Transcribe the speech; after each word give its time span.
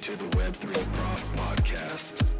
to 0.00 0.16
the 0.16 0.24
Web3 0.36 0.72
Prof 0.94 1.36
Podcast. 1.36 2.39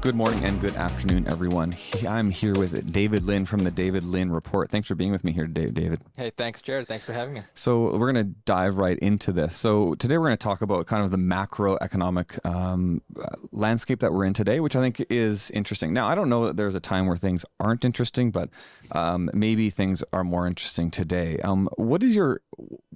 Good 0.00 0.14
morning 0.14 0.44
and 0.44 0.60
good 0.60 0.76
afternoon, 0.76 1.26
everyone. 1.26 1.74
I'm 2.08 2.30
here 2.30 2.54
with 2.54 2.92
David 2.92 3.24
Lin 3.24 3.44
from 3.46 3.64
the 3.64 3.70
David 3.72 4.04
Lin 4.04 4.30
Report. 4.30 4.70
Thanks 4.70 4.86
for 4.86 4.94
being 4.94 5.10
with 5.10 5.24
me 5.24 5.32
here 5.32 5.44
today, 5.44 5.70
David. 5.70 6.00
Hey, 6.16 6.30
thanks, 6.30 6.62
Jared. 6.62 6.86
Thanks 6.86 7.04
for 7.04 7.12
having 7.12 7.34
me. 7.34 7.42
So, 7.54 7.96
we're 7.96 8.12
going 8.12 8.24
to 8.24 8.32
dive 8.44 8.76
right 8.76 8.96
into 9.00 9.32
this. 9.32 9.56
So, 9.56 9.94
today 9.94 10.16
we're 10.16 10.26
going 10.28 10.38
to 10.38 10.42
talk 10.42 10.62
about 10.62 10.86
kind 10.86 11.04
of 11.04 11.10
the 11.10 11.16
macroeconomic 11.16 12.46
um, 12.46 13.02
landscape 13.50 13.98
that 13.98 14.12
we're 14.12 14.24
in 14.24 14.34
today, 14.34 14.60
which 14.60 14.76
I 14.76 14.80
think 14.80 15.04
is 15.10 15.50
interesting. 15.50 15.92
Now, 15.92 16.06
I 16.06 16.14
don't 16.14 16.28
know 16.28 16.46
that 16.46 16.56
there's 16.56 16.76
a 16.76 16.80
time 16.80 17.06
where 17.06 17.16
things 17.16 17.44
aren't 17.58 17.84
interesting, 17.84 18.30
but 18.30 18.50
um, 18.92 19.28
maybe 19.34 19.68
things 19.68 20.04
are 20.12 20.22
more 20.22 20.46
interesting 20.46 20.92
today. 20.92 21.38
Um, 21.38 21.68
what 21.76 22.04
is 22.04 22.14
your, 22.14 22.40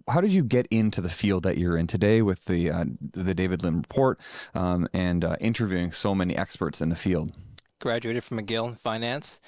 how 0.07 0.21
did 0.21 0.33
you 0.33 0.45
get 0.45 0.69
into 0.71 1.01
the 1.01 1.09
field 1.09 1.43
that 1.43 1.59
you're 1.59 1.77
in 1.77 1.89
today 1.89 2.23
with 2.23 2.45
the 2.45 2.71
uh, 2.71 2.85
the 3.13 3.35
David 3.35 3.65
Lin 3.65 3.79
Report 3.79 4.21
um, 4.55 4.89
and 4.93 5.25
uh, 5.25 5.37
interviewing 5.41 5.91
so 5.91 6.15
many 6.15 6.37
experts 6.37 6.81
in 6.81 6.92
the 6.93 7.01
field? 7.01 7.33
Graduated 7.81 8.23
from 8.23 8.39
McGill 8.39 8.69
in 8.69 8.75
finance. 8.75 9.41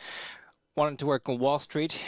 Wanted 0.76 0.98
to 1.00 1.06
work 1.06 1.28
on 1.28 1.38
Wall 1.38 1.58
Street. 1.58 2.04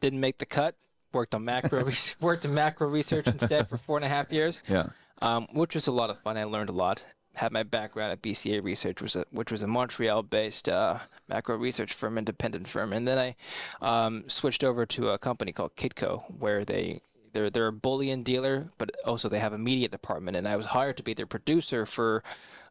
Didn't 0.00 0.20
make 0.20 0.38
the 0.38 0.46
cut. 0.46 0.76
Worked 1.12 1.34
on 1.34 1.44
macro. 1.44 1.84
worked 2.20 2.44
in 2.44 2.54
macro 2.54 2.88
research 2.88 3.26
instead 3.26 3.68
for 3.68 3.76
four 3.76 3.96
and 3.96 4.04
a 4.04 4.08
half 4.08 4.32
years. 4.32 4.62
Yeah. 4.68 4.88
Um, 5.20 5.46
which 5.52 5.74
was 5.74 5.86
a 5.86 5.92
lot 5.92 6.10
of 6.10 6.18
fun. 6.18 6.36
I 6.36 6.44
learned 6.44 6.68
a 6.68 6.72
lot. 6.72 7.04
Had 7.34 7.52
my 7.52 7.62
background 7.62 8.12
at 8.12 8.22
BCA 8.22 8.62
Research, 8.64 9.02
was 9.02 9.14
a, 9.16 9.26
which 9.30 9.52
was 9.52 9.62
a 9.62 9.66
Montreal-based 9.66 10.70
uh, 10.70 10.98
macro 11.28 11.56
research 11.56 11.92
firm, 11.92 12.16
independent 12.16 12.66
firm, 12.66 12.94
and 12.94 13.06
then 13.06 13.18
I 13.18 13.36
um, 13.82 14.24
switched 14.26 14.64
over 14.64 14.86
to 14.86 15.10
a 15.10 15.18
company 15.18 15.52
called 15.52 15.76
Kitco, 15.76 16.22
where 16.38 16.64
they 16.64 17.02
they're 17.36 17.50
they're 17.50 17.66
a 17.66 17.72
bullion 17.72 18.22
dealer, 18.22 18.68
but 18.78 18.90
also 19.04 19.28
they 19.28 19.38
have 19.40 19.52
a 19.52 19.58
media 19.58 19.88
department, 19.88 20.36
and 20.38 20.48
I 20.48 20.56
was 20.56 20.66
hired 20.66 20.96
to 20.96 21.02
be 21.02 21.14
their 21.14 21.26
producer 21.26 21.84
for 21.84 22.22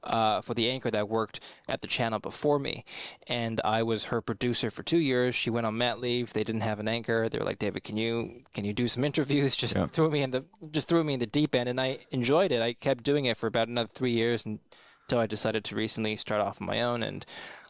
uh, 0.04 0.42
for 0.42 0.54
the 0.56 0.70
anchor 0.70 0.90
that 0.92 1.08
worked 1.08 1.40
at 1.70 1.82
the 1.82 1.88
channel 1.88 2.20
before 2.20 2.58
me, 2.60 2.84
and 3.28 3.62
I 3.64 3.84
was 3.84 4.06
her 4.06 4.22
producer 4.22 4.72
for 4.72 4.84
two 4.84 4.98
years. 4.98 5.36
She 5.36 5.50
went 5.52 5.68
on 5.68 5.78
mat 5.78 6.00
leave. 6.00 6.34
They 6.34 6.44
didn't 6.44 6.62
have 6.62 6.80
an 6.80 6.88
anchor. 6.88 7.30
They 7.30 7.38
were 7.38 7.46
like, 7.46 7.60
David, 7.60 7.84
can 7.84 7.98
you 7.98 8.42
can 8.56 8.66
you 8.66 8.74
do 8.74 8.88
some 8.88 9.04
interviews? 9.04 9.56
Just 9.64 9.76
Yeah. 9.76 9.86
threw 9.86 10.10
me 10.10 10.22
in 10.24 10.32
the 10.32 10.44
just 10.72 10.88
threw 10.90 11.04
me 11.04 11.14
in 11.14 11.20
the 11.20 11.28
deep 11.40 11.54
end, 11.54 11.70
and 11.70 11.80
I 11.80 12.00
enjoyed 12.12 12.52
it. 12.52 12.62
I 12.62 12.74
kept 12.74 13.04
doing 13.04 13.26
it 13.26 13.38
for 13.38 13.48
about 13.48 13.68
another 13.68 13.88
three 13.88 14.12
years 14.12 14.46
until 14.48 15.20
I 15.20 15.28
decided 15.28 15.64
to 15.66 15.76
recently 15.76 16.18
start 16.18 16.42
off 16.42 16.60
on 16.62 16.68
my 16.68 16.82
own 16.82 17.04
and 17.04 17.24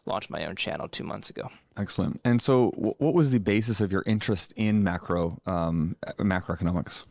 launch 0.06 0.30
my 0.30 0.44
own 0.46 0.56
channel 0.56 0.88
two 0.88 1.04
months 1.04 1.30
ago. 1.30 1.48
Excellent. 1.76 2.20
And 2.24 2.40
so, 2.40 2.70
wh- 2.70 3.00
what 3.00 3.14
was 3.14 3.32
the 3.32 3.40
basis 3.40 3.80
of 3.80 3.92
your 3.92 4.02
interest 4.06 4.52
in 4.56 4.82
macro 4.82 5.40
um, 5.46 5.96
macroeconomics? 6.18 7.04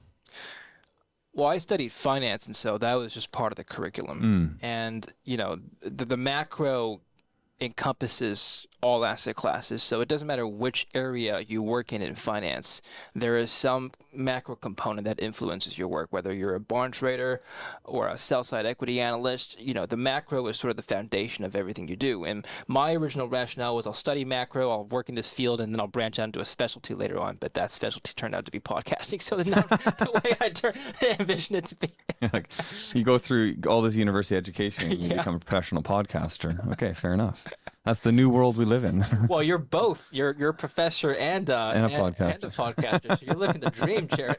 Well, 1.33 1.47
I 1.47 1.57
studied 1.57 1.91
finance, 1.91 2.47
and 2.47 2.55
so 2.55 2.77
that 2.77 2.93
was 2.95 3.13
just 3.13 3.33
part 3.33 3.51
of 3.51 3.57
the 3.57 3.65
curriculum. 3.65 4.57
And 4.61 5.05
you 5.25 5.35
know, 5.35 5.59
the, 5.81 6.05
the 6.05 6.17
macro 6.17 7.01
encompasses 7.59 8.67
all 8.81 9.03
asset 9.05 9.35
classes, 9.35 9.81
so 9.81 10.01
it 10.01 10.07
doesn't 10.07 10.27
matter 10.27 10.45
which 10.47 10.85
area 10.93 11.39
you 11.39 11.61
work 11.63 11.91
in 11.93 12.01
in 12.01 12.15
finance. 12.15 12.81
There 13.13 13.37
is 13.37 13.51
some 13.51 13.91
macro 14.13 14.55
component 14.55 15.05
that 15.05 15.19
influences 15.19 15.77
your 15.77 15.87
work, 15.87 16.07
whether 16.11 16.33
you're 16.33 16.55
a 16.55 16.59
bond 16.59 16.93
trader 16.93 17.41
or 17.83 18.07
a 18.07 18.17
sell-side 18.17 18.65
equity 18.65 18.99
analyst. 19.01 19.59
You 19.59 19.73
know, 19.73 19.85
the 19.85 19.97
macro 19.97 20.45
is 20.47 20.57
sort 20.57 20.71
of 20.71 20.77
the 20.77 20.83
foundation 20.83 21.45
of 21.45 21.55
everything 21.55 21.87
you 21.87 21.95
do. 21.95 22.23
And 22.25 22.45
my 22.67 22.93
original 22.93 23.27
rationale 23.27 23.75
was 23.75 23.87
I'll 23.87 23.93
study 23.93 24.23
macro, 24.25 24.69
I'll 24.69 24.85
work 24.85 25.09
in 25.09 25.15
this 25.15 25.33
field, 25.33 25.61
and 25.61 25.73
then 25.73 25.79
I'll 25.79 25.87
branch 25.87 26.19
out 26.19 26.25
into 26.25 26.39
a 26.39 26.45
specialty 26.45 26.93
later 26.93 27.19
on. 27.19 27.37
But 27.39 27.53
that 27.55 27.71
specialty 27.71 28.13
turned 28.15 28.35
out 28.35 28.45
to 28.45 28.51
be 28.51 28.59
podcasting, 28.59 29.21
so 29.21 29.35
not 29.37 29.67
the 29.69 30.21
way 30.23 30.35
I 30.39 30.49
tur- 30.49 30.73
envisioned 31.19 31.57
it 31.59 31.65
to 31.65 31.75
be. 31.75 31.89
like, 32.33 32.49
you 32.93 33.03
go 33.03 33.17
through 33.17 33.55
all 33.67 33.81
this 33.81 33.95
university 33.95 34.35
education 34.35 34.91
and 34.91 34.99
you 34.99 35.09
Yeah. 35.09 35.17
become 35.17 35.35
a 35.35 35.39
professional 35.39 35.83
podcaster. 35.83 36.71
Okay, 36.73 36.93
fair 36.93 37.13
enough. 37.13 37.45
That's 37.85 37.99
the 37.99 38.11
new 38.11 38.29
world 38.29 38.57
we 38.57 38.65
live 38.65 38.83
in. 38.83 39.03
Well, 39.29 39.43
you're 39.43 39.57
both. 39.59 40.05
You're 40.11 40.35
you're 40.37 40.49
a 40.49 40.53
professor 40.53 41.13
and 41.15 41.49
uh, 41.49 41.71
And 41.75 41.85
a 41.85 41.89
And, 41.95 42.15
podcaster. 42.15 42.43
a 42.45 42.49
podcaster. 42.73 43.17
So 43.17 43.25
you're 43.25 43.35
living 43.35 43.61
the 43.61 43.69
dream, 43.71 44.07
Jared. 44.15 44.37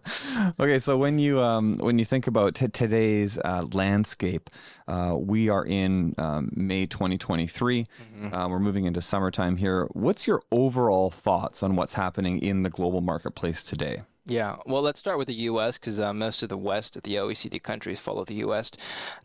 okay, 0.60 0.78
so 0.78 0.96
when 0.96 1.18
you 1.18 1.40
um, 1.40 1.76
when 1.78 1.98
you 1.98 2.04
think 2.04 2.26
about 2.26 2.54
t- 2.54 2.68
today's 2.68 3.38
uh, 3.38 3.66
landscape, 3.72 4.48
uh, 4.88 5.14
we 5.18 5.48
are 5.48 5.64
in 5.64 6.14
um, 6.18 6.50
May 6.54 6.86
2023. 6.86 7.86
Uh, 8.32 8.46
we're 8.48 8.58
moving 8.58 8.84
into 8.86 9.00
summertime 9.00 9.56
here. 9.56 9.86
What's 9.92 10.26
your 10.26 10.42
overall 10.50 11.10
thoughts 11.10 11.62
on 11.62 11.76
what's 11.76 11.94
happening 11.94 12.38
in 12.38 12.62
the 12.62 12.70
global 12.70 13.00
marketplace 13.00 13.62
today? 13.62 14.02
Yeah. 14.26 14.56
Well, 14.64 14.80
let's 14.80 14.98
start 14.98 15.18
with 15.18 15.28
the 15.28 15.34
U.S. 15.34 15.76
because 15.76 16.00
uh, 16.00 16.14
most 16.14 16.42
of 16.42 16.48
the 16.48 16.56
West, 16.56 16.94
the 17.02 17.14
OECD 17.16 17.62
countries, 17.62 18.00
follow 18.00 18.24
the 18.24 18.36
U.S. 18.36 18.70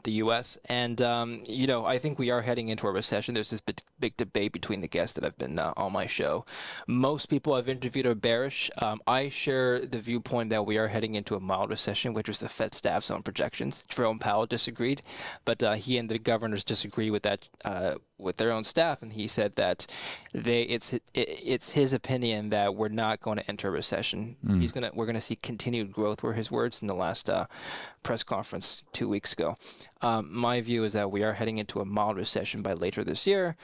The 0.03 0.11
U.S. 0.23 0.57
And 0.67 1.01
um, 1.01 1.41
you 1.47 1.67
know, 1.67 1.85
I 1.85 1.97
think 1.97 2.19
we 2.19 2.29
are 2.31 2.41
heading 2.41 2.67
into 2.67 2.85
a 2.85 2.91
recession. 2.91 3.33
There's 3.33 3.49
this 3.49 3.61
big, 3.61 3.79
big 3.97 4.17
debate 4.17 4.51
between 4.51 4.81
the 4.81 4.89
guests 4.89 5.13
that 5.15 5.23
have 5.23 5.37
been 5.37 5.57
uh, 5.57 5.73
on 5.77 5.93
my 5.93 6.05
show. 6.05 6.45
Most 6.85 7.27
people 7.27 7.53
I've 7.53 7.69
interviewed 7.69 8.07
are 8.07 8.15
bearish. 8.15 8.69
Um, 8.81 8.99
I 9.07 9.29
share 9.29 9.79
the 9.79 9.99
viewpoint 9.99 10.49
that 10.49 10.65
we 10.65 10.77
are 10.77 10.89
heading 10.89 11.15
into 11.15 11.35
a 11.35 11.39
mild 11.39 11.69
recession, 11.69 12.13
which 12.13 12.27
was 12.27 12.41
the 12.41 12.49
Fed 12.49 12.75
staff's 12.75 13.09
own 13.09 13.21
projections. 13.21 13.85
Jerome 13.87 14.19
Powell 14.19 14.47
disagreed, 14.47 15.01
but 15.45 15.63
uh, 15.63 15.73
he 15.75 15.97
and 15.97 16.09
the 16.09 16.19
governors 16.19 16.65
disagree 16.65 17.09
with 17.09 17.23
that. 17.23 17.47
With 18.19 18.35
their 18.35 18.51
own 18.51 18.65
staff, 18.65 19.01
and 19.01 19.13
he 19.13 19.27
said 19.27 19.55
that 19.55 19.87
they 20.33 20.63
it's 20.63 20.91
it, 20.93 21.03
it's 21.15 21.71
his 21.73 21.93
opinion 21.93 22.49
that 22.49 22.75
we're 22.75 22.89
not 22.89 23.21
going 23.21 23.37
to 23.37 23.47
enter 23.47 23.69
a 23.69 23.71
recession. 23.71 24.35
He's 24.59 24.73
gonna 24.73 24.91
we're 24.93 25.05
gonna 25.05 25.21
see 25.21 25.37
continued 25.37 25.93
growth. 25.93 26.21
Were 26.21 26.33
his 26.33 26.51
words 26.51 26.81
in 26.81 26.87
the 26.89 26.95
last 26.95 27.29
uh, 27.29 27.45
press 28.03 28.23
conference 28.23 28.87
two 28.91 29.07
weeks 29.07 29.31
ago. 29.33 29.55
Um, 30.01 30.29
my 30.31 30.59
view 30.61 30.83
is 30.83 30.93
that 30.93 31.11
we 31.11 31.23
are 31.23 31.33
heading 31.33 31.57
into 31.59 31.79
a 31.79 31.85
mild 31.85 32.17
recession 32.17 32.61
by 32.61 32.73
later 32.73 33.03
this 33.03 33.25
year. 33.25 33.55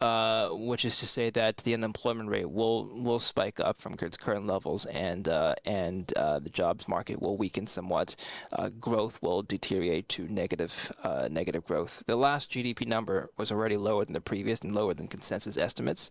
Uh, 0.00 0.48
which 0.50 0.84
is 0.84 0.98
to 0.98 1.06
say 1.06 1.30
that 1.30 1.58
the 1.58 1.72
unemployment 1.72 2.28
rate 2.28 2.50
will 2.50 2.84
will 2.92 3.20
spike 3.20 3.60
up 3.60 3.76
from 3.76 3.94
its 4.02 4.16
current 4.16 4.46
levels, 4.46 4.84
and 4.86 5.28
uh, 5.28 5.54
and 5.64 6.12
uh, 6.16 6.38
the 6.40 6.50
jobs 6.50 6.88
market 6.88 7.22
will 7.22 7.36
weaken 7.36 7.66
somewhat. 7.66 8.16
Uh, 8.52 8.68
growth 8.80 9.22
will 9.22 9.40
deteriorate 9.42 10.08
to 10.08 10.26
negative 10.28 10.92
uh, 11.04 11.28
negative 11.30 11.64
growth. 11.64 12.02
The 12.06 12.16
last 12.16 12.50
GDP 12.50 12.86
number 12.86 13.30
was 13.38 13.52
already 13.52 13.76
lower 13.76 14.04
than 14.04 14.14
the 14.14 14.20
previous 14.20 14.60
and 14.60 14.74
lower 14.74 14.94
than 14.94 15.06
consensus 15.06 15.56
estimates. 15.56 16.10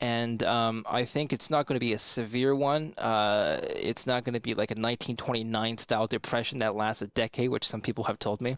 And 0.00 0.42
um, 0.44 0.84
I 0.88 1.04
think 1.04 1.32
it's 1.32 1.50
not 1.50 1.66
going 1.66 1.74
to 1.74 1.84
be 1.84 1.92
a 1.92 1.98
severe 1.98 2.54
one. 2.54 2.94
Uh, 2.96 3.58
it's 3.62 4.06
not 4.06 4.22
going 4.24 4.34
to 4.34 4.40
be 4.40 4.54
like 4.54 4.70
a 4.70 4.78
1929 4.78 5.78
style 5.78 6.06
depression 6.06 6.58
that 6.58 6.76
lasts 6.76 7.02
a 7.02 7.08
decade, 7.08 7.50
which 7.50 7.66
some 7.66 7.80
people 7.80 8.04
have 8.04 8.18
told 8.18 8.40
me. 8.40 8.54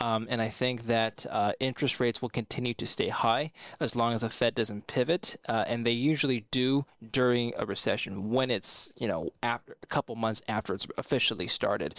Um, 0.00 0.26
and 0.28 0.42
I 0.42 0.48
think 0.48 0.82
that 0.86 1.24
uh, 1.30 1.52
interest 1.60 1.98
rates 1.98 2.20
will 2.20 2.28
continue 2.28 2.74
to 2.74 2.86
stay 2.86 3.08
high 3.08 3.52
as 3.80 3.96
long 3.96 4.12
as 4.12 4.20
the 4.20 4.28
Fed 4.28 4.54
doesn't 4.54 4.86
pivot. 4.86 5.36
Uh, 5.48 5.64
and 5.66 5.86
they 5.86 5.92
usually 5.92 6.44
do 6.50 6.84
during 7.10 7.54
a 7.56 7.64
recession 7.64 8.30
when 8.30 8.50
it's, 8.50 8.92
you 8.98 9.08
know, 9.08 9.32
after 9.42 9.76
a 9.82 9.86
couple 9.86 10.14
months 10.14 10.42
after 10.46 10.74
it's 10.74 10.86
officially 10.98 11.46
started. 11.48 11.94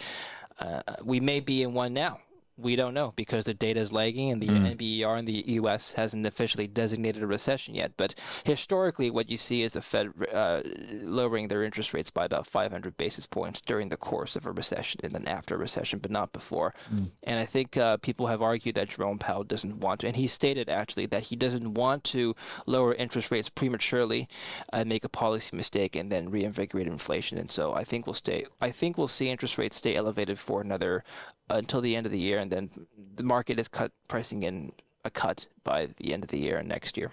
Uh, 0.60 0.82
we 1.02 1.18
may 1.20 1.40
be 1.40 1.62
in 1.62 1.72
one 1.72 1.92
now. 1.94 2.20
We 2.58 2.74
don't 2.74 2.92
know 2.92 3.12
because 3.14 3.44
the 3.44 3.54
data 3.54 3.78
is 3.78 3.92
lagging 3.92 4.32
and 4.32 4.42
the 4.42 4.48
NBER 4.48 5.18
in 5.18 5.24
the 5.26 5.44
U.S. 5.46 5.92
hasn't 5.92 6.26
officially 6.26 6.66
designated 6.66 7.22
a 7.22 7.26
recession 7.26 7.74
yet. 7.74 7.92
But 7.96 8.14
historically, 8.44 9.10
what 9.10 9.30
you 9.30 9.38
see 9.38 9.62
is 9.62 9.74
the 9.74 9.82
Fed 9.82 10.10
uh, 10.32 10.62
lowering 11.02 11.48
their 11.48 11.62
interest 11.62 11.94
rates 11.94 12.10
by 12.10 12.24
about 12.24 12.46
500 12.46 12.96
basis 12.96 13.26
points 13.26 13.60
during 13.60 13.90
the 13.90 13.96
course 13.96 14.34
of 14.34 14.44
a 14.46 14.50
recession 14.50 15.00
and 15.04 15.12
then 15.12 15.28
after 15.28 15.54
a 15.54 15.58
recession, 15.58 16.00
but 16.00 16.10
not 16.10 16.32
before. 16.32 16.74
And 17.22 17.38
I 17.38 17.44
think 17.44 17.76
uh, 17.76 17.96
people 17.98 18.26
have 18.26 18.42
argued 18.42 18.74
that 18.74 18.88
Jerome 18.88 19.18
Powell 19.18 19.44
doesn't 19.44 19.80
want 19.80 20.00
to, 20.00 20.08
and 20.08 20.16
he 20.16 20.26
stated 20.26 20.68
actually 20.68 21.06
that 21.06 21.24
he 21.24 21.36
doesn't 21.36 21.74
want 21.74 22.02
to 22.04 22.34
lower 22.66 22.92
interest 22.94 23.30
rates 23.30 23.48
prematurely 23.50 24.28
and 24.72 24.88
make 24.88 25.04
a 25.04 25.08
policy 25.08 25.56
mistake 25.56 25.94
and 25.94 26.10
then 26.10 26.28
reinvigorate 26.28 26.86
inflation. 26.88 27.38
And 27.38 27.50
so 27.50 27.72
I 27.72 27.84
think 27.84 28.06
we'll 28.06 28.14
stay. 28.14 28.46
I 28.60 28.70
think 28.70 28.98
we'll 28.98 29.06
see 29.06 29.28
interest 29.28 29.58
rates 29.58 29.76
stay 29.76 29.94
elevated 29.94 30.38
for 30.38 30.60
another 30.60 31.04
until 31.50 31.80
the 31.80 31.96
end 31.96 32.06
of 32.06 32.12
the 32.12 32.18
year, 32.18 32.38
and 32.38 32.50
then 32.50 32.70
the 33.16 33.22
market 33.22 33.58
is 33.58 33.68
cut 33.68 33.92
pricing 34.08 34.42
in 34.42 34.72
a 35.04 35.10
cut 35.10 35.46
by 35.64 35.88
the 35.96 36.12
end 36.12 36.22
of 36.24 36.30
the 36.30 36.38
year 36.38 36.58
and 36.58 36.68
next 36.68 36.96
year. 36.96 37.12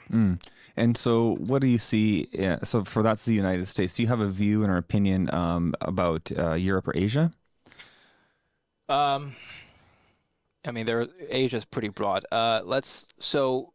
And 0.77 0.97
so, 0.97 1.35
what 1.35 1.61
do 1.61 1.67
you 1.67 1.77
see? 1.77 2.27
Uh, 2.37 2.57
so, 2.63 2.83
for 2.83 3.01
that's 3.03 3.25
the 3.25 3.33
United 3.33 3.67
States. 3.67 3.93
Do 3.93 4.03
you 4.03 4.09
have 4.09 4.19
a 4.19 4.27
view 4.27 4.63
and 4.63 4.71
or 4.71 4.77
opinion 4.77 5.33
um, 5.33 5.73
about 5.81 6.31
uh, 6.37 6.53
Europe 6.53 6.87
or 6.87 6.93
Asia? 6.95 7.31
Um, 8.89 9.31
I 10.67 10.71
mean, 10.71 10.85
there 10.85 11.07
Asia's 11.29 11.65
pretty 11.65 11.89
broad. 11.89 12.25
Uh, 12.31 12.61
let's 12.63 13.07
so. 13.19 13.71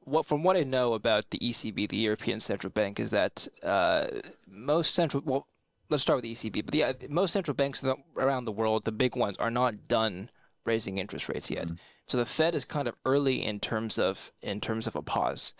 What 0.00 0.26
from 0.26 0.42
what 0.42 0.56
I 0.56 0.64
know 0.64 0.92
about 0.92 1.30
the 1.30 1.38
ECB, 1.38 1.88
the 1.88 1.96
European 1.96 2.40
Central 2.40 2.70
Bank, 2.70 3.00
is 3.00 3.10
that 3.12 3.48
uh, 3.62 4.06
most 4.46 4.94
central 4.94 5.22
well, 5.24 5.46
let's 5.90 6.02
start 6.02 6.16
with 6.18 6.24
the 6.24 6.32
ECB. 6.34 6.64
But 6.64 6.74
yeah, 6.74 6.92
most 7.08 7.32
central 7.32 7.54
banks 7.54 7.84
around 8.16 8.44
the 8.44 8.52
world, 8.52 8.84
the 8.84 8.92
big 8.92 9.16
ones, 9.16 9.36
are 9.38 9.50
not 9.50 9.88
done 9.88 10.30
raising 10.64 10.98
interest 10.98 11.28
rates 11.28 11.50
yet. 11.50 11.68
So 12.06 12.18
the 12.18 12.26
Fed 12.26 12.54
is 12.54 12.64
kind 12.64 12.88
of 12.88 12.94
early 13.04 13.44
in 13.44 13.60
terms 13.60 13.98
of 13.98 14.32
in 14.42 14.60
terms 14.60 14.86
of 14.86 14.96
a 14.96 15.02
pause. 15.02 15.54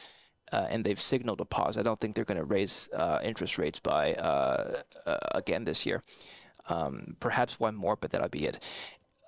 Uh, 0.53 0.67
and 0.71 0.85
they've 0.85 1.01
signaled 1.01 1.41
a 1.41 1.45
pause. 1.45 1.77
I 1.79 1.83
don't 1.83 1.99
think 1.99 2.15
they're 2.15 2.25
going 2.25 2.39
to 2.39 2.45
raise 2.45 2.89
uh, 2.95 3.19
interest 3.25 3.59
rates 3.59 3.81
by 3.81 4.15
uh, 4.15 4.83
uh, 5.07 5.19
again 5.35 5.65
this 5.65 5.85
year. 5.87 6.03
Um, 6.69 7.17
perhaps 7.19 7.59
one 7.59 7.75
more, 7.75 7.97
but 7.97 8.11
that'll 8.13 8.29
be 8.29 8.47
it. 8.47 8.59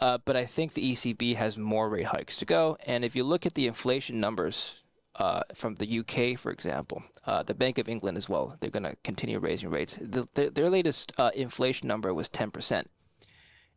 uh, 0.01 0.19
but 0.25 0.37
I 0.37 0.45
think 0.45 0.75
the 0.75 0.93
ECB 0.93 1.37
has 1.37 1.57
more 1.57 1.89
rate 1.89 2.07
hikes 2.07 2.37
to 2.39 2.45
go. 2.45 2.77
And 2.87 3.05
if 3.05 3.17
you 3.17 3.25
look 3.25 3.47
at 3.47 3.55
the 3.55 3.67
inflation 3.67 4.21
numbers 4.21 4.83
uh, 5.17 5.43
from 5.55 5.77
the 5.77 5.99
UK, 6.01 6.39
for 6.39 6.51
example, 6.53 7.03
uh, 7.27 7.43
the 7.43 7.55
Bank 7.55 7.79
of 7.79 7.89
England 7.89 8.17
as 8.19 8.29
well, 8.29 8.57
they're 8.61 8.71
going 8.71 8.83
to 8.85 8.97
continue 9.03 9.39
raising 9.39 9.71
rates. 9.71 9.97
The, 9.97 10.29
the, 10.35 10.51
their 10.51 10.71
latest 10.71 11.13
uh, 11.19 11.31
inflation 11.35 11.89
number 11.89 12.13
was 12.13 12.29
10%. 12.29 12.85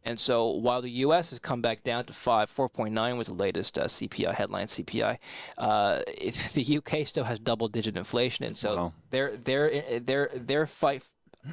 And 0.06 0.18
so 0.20 0.48
while 0.50 0.82
the 0.82 0.90
U.S. 1.08 1.32
has 1.32 1.40
come 1.40 1.62
back 1.62 1.84
down 1.84 2.06
to 2.06 2.14
five, 2.14 2.50
4.9 2.50 3.18
was 3.18 3.28
the 3.28 3.34
latest 3.34 3.78
uh, 3.78 3.84
CPI 3.86 4.34
headline 4.34 4.68
CPI. 4.68 5.18
Uh, 5.58 6.00
it, 6.08 6.34
the 6.54 6.62
U.K. 6.62 7.04
still 7.04 7.26
has 7.26 7.38
double-digit 7.40 7.98
inflation, 7.98 8.46
and 8.46 8.56
so 8.56 8.76
Wow. 8.76 8.94
their 9.12 9.36
their 9.36 9.82
their 10.00 10.30
their 10.34 10.66
fight 10.66 11.04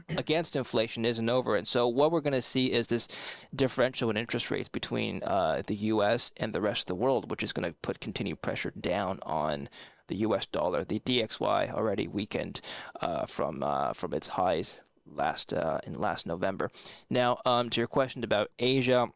against 0.09 0.57
inflation 0.57 1.05
isn't 1.05 1.29
over. 1.29 1.57
And 1.57 1.67
so 1.67 1.87
what 1.87 2.11
we're 2.11 2.21
going 2.21 2.33
to 2.33 2.43
see 2.43 2.73
is 2.73 2.89
this 2.89 3.09
differential 3.55 4.11
in 4.11 4.17
interest 4.17 4.51
rates 4.51 4.69
between 4.69 5.23
uh, 5.23 5.63
the 5.67 5.75
U.S. 5.75 6.33
and 6.37 6.53
the 6.53 6.61
rest 6.61 6.83
of 6.83 6.87
the 6.87 6.95
world, 6.95 7.31
which 7.31 7.43
is 7.43 7.53
going 7.53 7.69
to 7.71 7.77
put 7.83 8.01
continued 8.01 8.43
pressure 8.43 8.73
down 8.79 9.21
on 9.25 9.69
the 10.09 10.17
U.S. 10.17 10.47
dollar. 10.47 10.85
The 10.85 11.01
DXY 11.01 11.73
already 11.73 12.09
weakened 12.09 12.61
uh, 13.01 13.27
from 13.27 13.63
uh, 13.63 13.93
from 13.93 14.13
its 14.13 14.29
highs 14.29 14.85
last 15.07 15.53
uh, 15.53 15.81
in 15.85 15.95
last 15.95 16.27
November. 16.27 16.71
Now, 17.11 17.39
um, 17.45 17.71
to 17.71 17.81
your 17.81 17.89
question 17.89 18.25
about 18.25 18.51
Asia. 18.59 19.09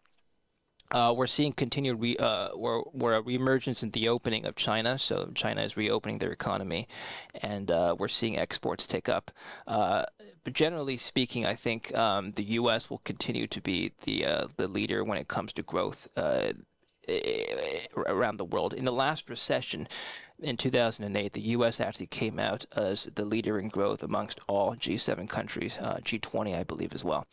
Uh, 0.90 1.14
we're 1.16 1.26
seeing 1.26 1.52
continued 1.52 2.00
re, 2.00 2.16
uh, 2.18 2.48
we're, 2.54 2.82
we're 2.92 3.14
a 3.14 3.22
reemergence 3.22 3.82
in 3.82 3.90
the 3.90 4.08
opening 4.08 4.44
of 4.44 4.56
China. 4.56 4.98
So 4.98 5.30
China 5.34 5.62
is 5.62 5.76
reopening 5.76 6.18
their 6.18 6.32
economy, 6.32 6.88
and 7.42 7.70
uh, 7.70 7.94
we're 7.98 8.08
seeing 8.08 8.38
exports 8.38 8.86
take 8.86 9.08
up. 9.08 9.30
Uh, 9.66 10.04
but 10.44 10.52
generally 10.52 10.96
speaking, 10.96 11.46
I 11.46 11.54
think 11.54 11.96
um, 11.96 12.32
the 12.32 12.42
U.S. 12.42 12.90
will 12.90 12.98
continue 12.98 13.46
to 13.46 13.60
be 13.60 13.92
the 14.04 14.24
uh, 14.24 14.46
the 14.56 14.68
leader 14.68 15.04
when 15.04 15.18
it 15.18 15.28
comes 15.28 15.52
to 15.54 15.62
growth 15.62 16.08
uh, 16.16 16.52
around 17.96 18.36
the 18.38 18.44
world. 18.44 18.72
In 18.74 18.84
the 18.84 18.92
last 18.92 19.28
recession, 19.28 19.88
in 20.42 20.56
2008, 20.56 21.32
the 21.32 21.40
U.S. 21.40 21.80
actually 21.80 22.06
came 22.06 22.38
out 22.38 22.64
as 22.74 23.04
the 23.14 23.24
leader 23.24 23.58
in 23.58 23.68
growth 23.68 24.02
amongst 24.02 24.40
all 24.48 24.74
G7 24.74 25.28
countries, 25.28 25.78
uh, 25.78 25.96
G20, 25.96 26.58
I 26.58 26.62
believe, 26.62 26.94
as 26.94 27.04
well. 27.04 27.26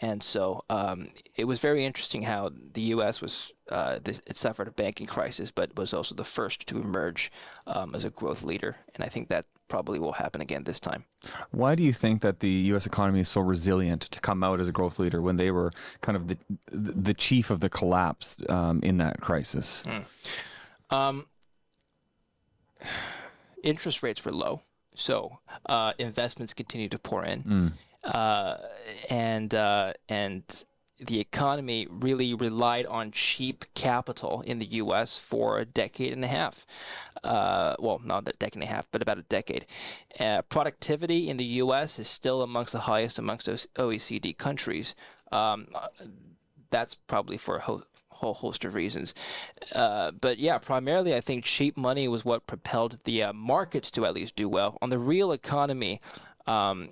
And 0.00 0.22
so 0.22 0.62
um, 0.70 1.08
it 1.36 1.44
was 1.44 1.60
very 1.60 1.84
interesting 1.84 2.22
how 2.22 2.50
the 2.72 2.82
U.S. 2.82 3.20
was 3.20 3.52
uh, 3.70 3.98
this, 4.02 4.20
it 4.26 4.36
suffered 4.36 4.68
a 4.68 4.70
banking 4.70 5.06
crisis, 5.06 5.50
but 5.50 5.76
was 5.76 5.92
also 5.92 6.14
the 6.14 6.24
first 6.24 6.66
to 6.68 6.78
emerge 6.78 7.30
um, 7.66 7.94
as 7.94 8.04
a 8.04 8.10
growth 8.10 8.42
leader. 8.42 8.76
And 8.94 9.04
I 9.04 9.08
think 9.08 9.28
that 9.28 9.46
probably 9.68 9.98
will 9.98 10.12
happen 10.12 10.40
again 10.40 10.64
this 10.64 10.80
time. 10.80 11.04
Why 11.50 11.74
do 11.74 11.82
you 11.82 11.92
think 11.92 12.22
that 12.22 12.40
the 12.40 12.48
U.S. 12.48 12.86
economy 12.86 13.20
is 13.20 13.28
so 13.28 13.40
resilient 13.40 14.02
to 14.02 14.20
come 14.20 14.42
out 14.44 14.60
as 14.60 14.68
a 14.68 14.72
growth 14.72 14.98
leader 14.98 15.20
when 15.20 15.36
they 15.36 15.50
were 15.50 15.72
kind 16.00 16.16
of 16.16 16.28
the 16.28 16.38
the 16.70 17.14
chief 17.14 17.50
of 17.50 17.60
the 17.60 17.68
collapse 17.68 18.38
um, 18.48 18.80
in 18.82 18.98
that 18.98 19.20
crisis? 19.20 19.82
Um, 20.90 21.26
interest 23.62 24.02
rates 24.02 24.24
were 24.24 24.32
low, 24.32 24.60
so 24.94 25.38
uh, 25.66 25.92
investments 25.98 26.54
continued 26.54 26.92
to 26.92 26.98
pour 26.98 27.24
in, 27.24 27.72
uh, 28.04 28.56
and 29.10 29.54
uh, 29.54 29.92
and 30.08 30.64
the 30.98 31.20
economy 31.20 31.86
really 31.90 32.32
relied 32.34 32.86
on 32.86 33.10
cheap 33.10 33.64
capital 33.74 34.42
in 34.42 34.58
the 34.58 34.66
U.S. 34.66 35.18
for 35.18 35.58
a 35.58 35.64
decade 35.64 36.12
and 36.12 36.24
a 36.24 36.28
half. 36.28 36.64
Uh, 37.22 37.74
well, 37.78 38.00
not 38.02 38.28
a 38.28 38.32
decade 38.32 38.62
and 38.62 38.62
a 38.62 38.74
half, 38.74 38.90
but 38.90 39.02
about 39.02 39.18
a 39.18 39.22
decade. 39.22 39.66
Uh, 40.18 40.42
productivity 40.42 41.28
in 41.28 41.36
the 41.36 41.44
U.S. 41.44 41.98
is 41.98 42.08
still 42.08 42.42
amongst 42.42 42.72
the 42.72 42.80
highest 42.80 43.18
amongst 43.18 43.46
OECD 43.46 44.36
countries. 44.36 44.94
Um, 45.32 45.68
that's 46.70 46.94
probably 46.94 47.36
for 47.36 47.56
a 47.56 47.60
ho- 47.60 47.82
whole 48.08 48.34
host 48.34 48.64
of 48.64 48.74
reasons. 48.74 49.14
Uh, 49.74 50.10
but 50.10 50.38
yeah, 50.38 50.58
primarily 50.58 51.14
I 51.14 51.20
think 51.20 51.44
cheap 51.44 51.76
money 51.76 52.08
was 52.08 52.24
what 52.24 52.46
propelled 52.46 52.98
the 53.04 53.22
uh, 53.22 53.32
markets 53.32 53.90
to 53.92 54.06
at 54.06 54.14
least 54.14 54.36
do 54.36 54.48
well. 54.48 54.78
On 54.82 54.90
the 54.90 54.98
real 54.98 55.32
economy, 55.32 56.00
um, 56.46 56.88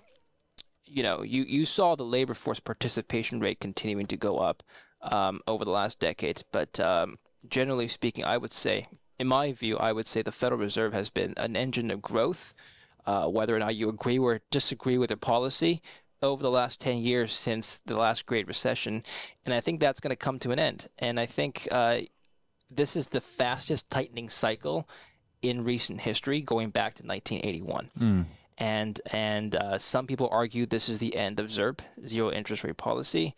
you 0.94 1.02
know, 1.02 1.22
you, 1.22 1.42
you 1.42 1.64
saw 1.64 1.96
the 1.96 2.04
labor 2.04 2.34
force 2.34 2.60
participation 2.60 3.40
rate 3.40 3.58
continuing 3.58 4.06
to 4.06 4.16
go 4.16 4.38
up 4.38 4.62
um, 5.02 5.40
over 5.48 5.64
the 5.64 5.70
last 5.72 5.98
decade. 5.98 6.42
But 6.52 6.78
um, 6.78 7.16
generally 7.48 7.88
speaking, 7.88 8.24
I 8.24 8.38
would 8.38 8.52
say, 8.52 8.86
in 9.18 9.26
my 9.26 9.52
view, 9.52 9.76
I 9.76 9.92
would 9.92 10.06
say 10.06 10.22
the 10.22 10.30
Federal 10.30 10.60
Reserve 10.60 10.92
has 10.92 11.10
been 11.10 11.34
an 11.36 11.56
engine 11.56 11.90
of 11.90 12.00
growth. 12.00 12.54
Uh, 13.06 13.26
whether 13.26 13.54
or 13.54 13.58
not 13.58 13.76
you 13.76 13.90
agree 13.90 14.18
or 14.18 14.40
disagree 14.50 14.96
with 14.96 15.08
their 15.08 15.16
policy 15.18 15.82
over 16.22 16.42
the 16.42 16.50
last 16.50 16.80
10 16.80 16.98
years 16.98 17.32
since 17.32 17.80
the 17.80 17.98
last 17.98 18.24
Great 18.24 18.46
Recession. 18.46 19.02
And 19.44 19.52
I 19.52 19.60
think 19.60 19.78
that's 19.78 20.00
going 20.00 20.08
to 20.08 20.16
come 20.16 20.38
to 20.38 20.52
an 20.52 20.58
end. 20.58 20.86
And 20.98 21.20
I 21.20 21.26
think 21.26 21.68
uh, 21.70 21.98
this 22.70 22.96
is 22.96 23.08
the 23.08 23.20
fastest 23.20 23.90
tightening 23.90 24.30
cycle 24.30 24.88
in 25.42 25.64
recent 25.64 26.00
history, 26.00 26.40
going 26.40 26.70
back 26.70 26.94
to 26.94 27.02
1981. 27.06 28.26
And 28.58 29.00
and 29.12 29.54
uh, 29.56 29.78
some 29.78 30.06
people 30.06 30.28
argue 30.30 30.66
this 30.66 30.88
is 30.88 31.00
the 31.00 31.16
end 31.16 31.40
of 31.40 31.46
ZIRP, 31.46 31.80
zero 32.06 32.30
interest 32.30 32.62
rate 32.64 32.76
policy. 32.76 33.34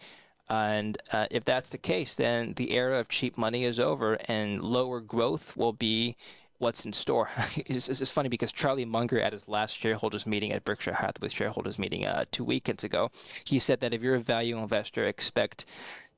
And 0.48 0.98
uh, 1.12 1.26
if 1.30 1.44
that's 1.44 1.70
the 1.70 1.78
case, 1.78 2.14
then 2.14 2.52
the 2.54 2.72
era 2.72 3.00
of 3.00 3.08
cheap 3.08 3.36
money 3.36 3.64
is 3.64 3.80
over, 3.80 4.18
and 4.28 4.62
lower 4.62 5.00
growth 5.00 5.56
will 5.56 5.72
be 5.72 6.16
what's 6.58 6.84
in 6.84 6.92
store. 6.92 7.28
it's, 7.56 7.88
it's 7.88 8.10
funny 8.10 8.28
because 8.28 8.52
Charlie 8.52 8.84
Munger 8.84 9.20
at 9.20 9.32
his 9.32 9.48
last 9.48 9.76
shareholders 9.76 10.26
meeting 10.26 10.52
at 10.52 10.64
Berkshire 10.64 10.94
Hathaway 10.94 11.30
shareholders 11.30 11.78
meeting 11.78 12.06
uh, 12.06 12.24
two 12.30 12.44
weekends 12.44 12.84
ago, 12.84 13.10
he 13.44 13.58
said 13.58 13.80
that 13.80 13.92
if 13.92 14.02
you're 14.02 14.14
a 14.14 14.20
value 14.20 14.56
investor, 14.58 15.04
expect 15.04 15.66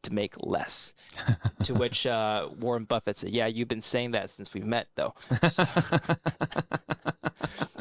to 0.02 0.14
make 0.14 0.34
less. 0.40 0.94
to 1.64 1.74
which 1.74 2.06
uh, 2.06 2.48
Warren 2.58 2.84
Buffett 2.84 3.16
said, 3.16 3.30
"Yeah, 3.30 3.46
you've 3.46 3.68
been 3.68 3.80
saying 3.80 4.12
that 4.12 4.30
since 4.30 4.54
we've 4.54 4.64
met, 4.66 4.88
though." 4.94 5.14
So- 5.48 5.66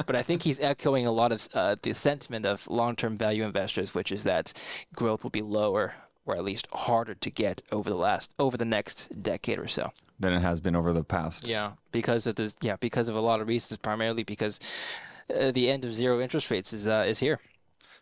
but 0.06 0.16
I 0.16 0.22
think 0.22 0.42
he's 0.42 0.60
echoing 0.60 1.06
a 1.06 1.12
lot 1.12 1.32
of 1.32 1.48
uh, 1.54 1.76
the 1.80 1.94
sentiment 1.94 2.46
of 2.46 2.68
long-term 2.68 3.16
value 3.16 3.44
investors, 3.44 3.94
which 3.94 4.12
is 4.12 4.24
that 4.24 4.52
growth 4.94 5.22
will 5.22 5.30
be 5.30 5.42
lower 5.42 5.94
or 6.28 6.36
at 6.36 6.44
least 6.44 6.68
harder 6.72 7.14
to 7.14 7.30
get 7.30 7.62
over 7.72 7.88
the 7.88 7.96
last 7.96 8.32
over 8.38 8.56
the 8.56 8.64
next 8.64 9.22
decade 9.22 9.58
or 9.58 9.66
so. 9.66 9.90
Than 10.20 10.32
it 10.34 10.40
has 10.40 10.60
been 10.60 10.76
over 10.76 10.92
the 10.92 11.04
past. 11.04 11.48
Yeah, 11.48 11.72
because 11.90 12.26
of 12.26 12.34
this. 12.34 12.54
Yeah, 12.60 12.76
because 12.76 13.08
of 13.08 13.16
a 13.16 13.20
lot 13.20 13.40
of 13.40 13.48
reasons, 13.48 13.78
primarily 13.78 14.24
because 14.24 14.60
uh, 15.34 15.50
the 15.50 15.70
end 15.70 15.84
of 15.84 15.94
zero 15.94 16.20
interest 16.20 16.50
rates 16.50 16.72
is 16.72 16.86
uh, 16.86 17.04
is 17.06 17.20
here. 17.20 17.40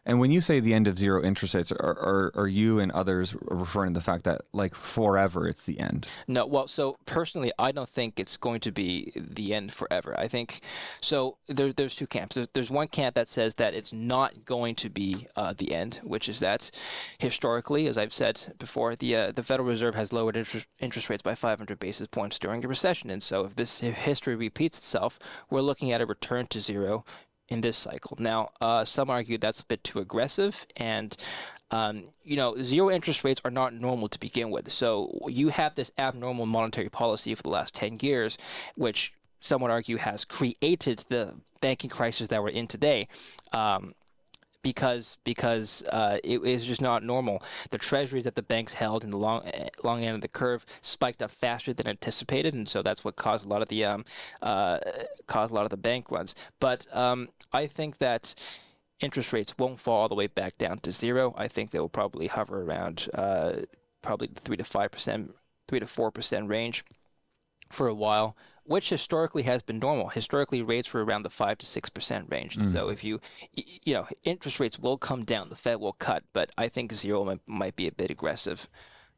And 0.07 0.21
when 0.21 0.31
you 0.31 0.41
say 0.41 0.61
the 0.61 0.73
end 0.73 0.87
of 0.87 0.99
zero 0.99 1.23
interest 1.23 1.55
rates, 1.55 1.73
are, 1.73 1.79
are, 1.81 2.33
are 2.37 2.47
you 2.47 2.79
and 2.79 2.93
others 2.93 3.37
referring 3.43 3.93
to 3.93 3.99
the 3.99 4.05
fact 4.05 4.23
that 4.25 4.43
like 4.53 4.75
forever 4.75 5.49
it's 5.49 5.67
the 5.67 5.81
end? 5.81 6.07
No, 6.29 6.47
well, 6.47 6.69
so 6.69 6.97
personally, 7.07 7.53
I 7.59 7.73
don't 7.73 7.89
think 7.89 8.21
it's 8.21 8.37
going 8.37 8.61
to 8.61 8.73
be 8.73 9.13
the 9.17 9.53
end 9.53 9.73
forever. 9.73 10.15
I 10.17 10.29
think 10.29 10.61
so. 11.03 11.39
There's 11.49 11.75
there's 11.75 11.97
two 11.97 12.07
camps. 12.07 12.37
There's, 12.37 12.49
there's 12.49 12.71
one 12.71 12.87
camp 12.87 13.17
that 13.17 13.27
says 13.27 13.57
that 13.57 13.75
it's 13.75 13.93
not 13.93 14.45
going 14.45 14.77
to 14.77 14.89
be 14.89 15.27
uh, 15.35 15.53
the 15.57 15.75
end, 15.75 16.01
which 16.05 16.29
is 16.29 16.39
that 16.39 16.71
historically, 17.19 17.89
as 17.89 17.99
I've 17.99 18.15
said 18.15 18.55
before, 18.59 18.95
the 18.95 19.17
uh, 19.17 19.33
the 19.33 19.43
Federal 19.43 19.69
Reserve 19.69 19.97
has 19.97 20.13
lowered 20.13 20.37
interest 20.37 20.69
interest 20.79 21.11
rates 21.11 21.23
by 21.23 21.35
500 21.35 21.81
basis 21.81 22.07
points 22.07 22.39
during 22.39 22.65
a 22.65 22.69
recession, 22.69 23.11
and 23.11 23.23
so 23.23 23.45
if 23.45 23.57
this 23.57 23.81
history 23.81 24.37
repeats 24.37 24.79
itself, 24.79 25.19
we're 25.51 25.61
looking 25.61 25.91
at 25.91 26.01
a 26.01 26.07
return 26.07 26.47
to 26.47 26.61
zero 26.61 27.05
in 27.49 27.61
this 27.61 27.77
cycle. 27.77 28.17
Now, 28.21 28.51
uh, 28.61 28.85
some 28.85 29.11
argue 29.11 29.39
that's 29.39 29.61
a 29.61 29.67
bit 29.67 29.85
too 29.85 29.99
aggressive, 30.01 30.67
and 30.77 31.17
um, 31.71 32.05
you 32.25 32.37
know, 32.37 32.57
zero 32.63 32.91
interest 32.91 33.25
rates 33.25 33.41
are 33.45 33.51
not 33.51 33.75
normal 33.75 34.09
to 34.09 34.21
begin 34.21 34.51
with. 34.51 34.71
So 34.71 35.19
you 35.29 35.49
have 35.49 35.75
this 35.75 35.91
abnormal 35.99 36.47
monetary 36.47 36.89
policy 36.89 37.35
for 37.35 37.43
the 37.43 37.49
last 37.49 37.75
10 37.75 37.99
years, 38.03 38.39
which 38.77 39.13
some 39.41 39.63
would 39.63 39.71
argue 39.71 39.97
has 39.97 40.25
created 40.25 41.01
the 41.09 41.35
banking 41.61 41.91
crisis 41.91 42.29
that 42.29 42.43
we're 42.43 42.51
in 42.51 42.67
today. 42.67 43.09
Um, 43.53 43.95
because 44.67 45.17
because 45.23 45.85
uh, 45.93 46.19
it 46.25 46.43
is 46.43 46.67
just 46.67 46.83
not 46.83 47.05
normal. 47.05 47.41
The 47.71 47.79
treasuries 47.79 48.25
that 48.25 48.35
the 48.35 48.43
banks 48.43 48.75
held 48.75 49.05
in 49.05 49.11
the 49.11 49.17
long 49.17 49.49
long 49.85 50.03
end 50.03 50.17
of 50.17 50.23
the 50.23 50.29
curve 50.29 50.67
spiked 50.81 51.23
up 51.23 51.31
faster 51.31 51.73
than 51.73 51.87
anticipated, 51.87 52.53
and 52.53 52.69
so 52.69 52.83
that's 52.83 53.05
what 53.05 53.15
caused 53.15 53.47
a 53.47 53.49
lot 53.49 53.63
of 53.63 53.69
the 53.69 53.85
um, 53.85 54.05
uh, 54.43 54.79
caused 55.29 55.53
a 55.53 55.55
lot 55.55 55.67
of 55.67 55.71
the 55.71 55.77
bank 55.77 56.11
runs. 56.11 56.35
But 56.59 56.89
um, 56.93 57.29
I 57.53 57.69
think 57.69 57.99
that 57.99 58.35
interest 58.99 59.33
rates 59.33 59.55
won't 59.57 59.79
fall 59.79 60.03
all 60.03 60.09
the 60.09 60.17
way 60.17 60.27
back 60.27 60.59
down 60.59 60.79
to 60.79 60.91
zero. 60.91 61.33
I 61.39 61.47
think 61.47 61.71
they 61.71 61.79
will 61.79 61.89
probably 61.89 62.27
hover 62.27 62.63
around 62.63 63.09
uh, 63.15 63.53
probably 64.03 64.27
the 64.27 64.41
three 64.41 64.57
to 64.57 64.65
five 64.65 64.91
percent, 64.91 65.33
three 65.69 65.79
to 65.79 65.87
four 65.87 66.11
percent 66.11 66.49
range 66.49 66.83
for 67.71 67.87
a 67.87 67.95
while, 67.95 68.37
which 68.67 68.91
historically 68.91 69.45
has 69.45 69.63
been 69.63 69.79
normal. 69.79 70.09
Historically, 70.09 70.63
rates 70.63 70.93
were 70.93 71.05
around 71.05 71.23
the 71.23 71.31
five 71.31 71.59
to 71.59 71.67
six 71.67 71.89
percent 71.91 72.27
range. 72.31 72.59
So 72.73 72.89
if 72.89 73.05
you, 73.05 73.21
you 73.55 73.95
know, 73.95 74.07
interest 74.25 74.61
rates 74.61 74.79
will 74.79 74.99
come 74.99 75.25
down, 75.25 75.49
the 75.49 75.57
Fed 75.57 75.81
will 75.81 75.95
cut, 75.95 76.25
but 76.33 76.51
I 76.59 76.69
think 76.69 76.93
zero 76.93 77.25
might, 77.25 77.41
might 77.47 77.77
be 77.77 77.87
a 77.87 77.93
bit 77.93 78.11
aggressive. 78.11 78.69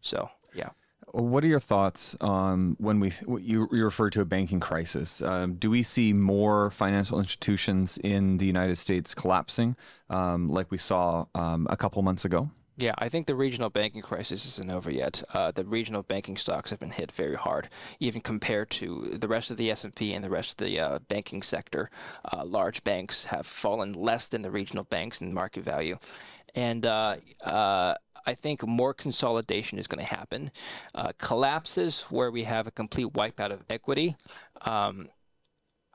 So 0.00 0.31
yeah. 0.55 0.71
What 1.12 1.43
are 1.43 1.49
your 1.49 1.59
thoughts 1.59 2.17
on 2.21 2.76
when 2.78 3.00
we 3.00 3.12
you, 3.40 3.67
you 3.73 3.85
refer 3.85 4.11
to 4.11 4.21
a 4.21 4.26
banking 4.26 4.61
crisis? 4.61 5.23
Um, 5.23 5.55
do 5.55 5.71
we 5.71 5.83
see 5.83 6.12
more 6.12 6.71
financial 6.71 7.19
institutions 7.19 7.97
in 7.97 8.37
the 8.37 8.45
United 8.45 8.76
States 8.76 9.14
collapsing, 9.14 9.75
um, 10.11 10.50
like 10.50 10.71
we 10.71 10.76
saw 10.76 11.25
um, 11.35 11.67
a 11.71 11.76
couple 11.78 12.02
months 12.02 12.26
ago? 12.26 12.50
Yeah, 12.78 12.94
I 12.97 13.08
think 13.08 13.26
the 13.26 13.35
regional 13.35 13.70
banking 13.70 14.02
crisis 14.02 14.47
isn't 14.47 14.70
over 14.70 14.88
yet. 14.88 15.25
Uh, 15.35 15.50
the 15.50 15.64
regional 15.64 16.04
banking 16.04 16.37
stocks 16.37 16.70
have 16.70 16.78
been 16.78 16.92
hit 16.92 17.11
very 17.11 17.35
hard, 17.35 17.68
even 17.99 18.20
compared 18.20 18.70
to 18.70 19.18
the 19.20 19.26
rest 19.26 19.50
of 19.50 19.56
the 19.56 19.68
S&P 19.68 20.12
and 20.12 20.25
the 20.25 20.30
rest 20.30 20.61
of 20.61 20.64
the 20.68 20.78
uh, 20.78 20.99
banking 21.08 21.42
sector. 21.42 21.90
Uh, 22.32 22.44
large 22.44 22.85
banks 22.85 23.25
have 23.26 23.47
fallen 23.47 23.94
less 23.94 24.28
than 24.28 24.42
the 24.42 24.50
regional 24.52 24.85
banks 24.85 25.20
in 25.20 25.35
market 25.35 25.64
value, 25.64 25.99
and 26.54 26.87
uh, 26.87 27.16
uh, 27.44 27.94
I 28.25 28.35
think 28.35 28.64
more 28.64 28.94
consolidation 28.94 29.80
is 29.80 29.88
going 29.88 30.06
to 30.06 30.14
happen. 30.14 30.52
Uh, 30.94 31.11
collapses 31.18 32.02
where 32.02 32.30
we 32.30 32.44
have 32.44 32.68
a 32.68 32.70
complete 32.70 33.12
wipeout 33.12 33.50
of 33.50 33.64
equity. 33.68 34.14
Um, 34.61 35.08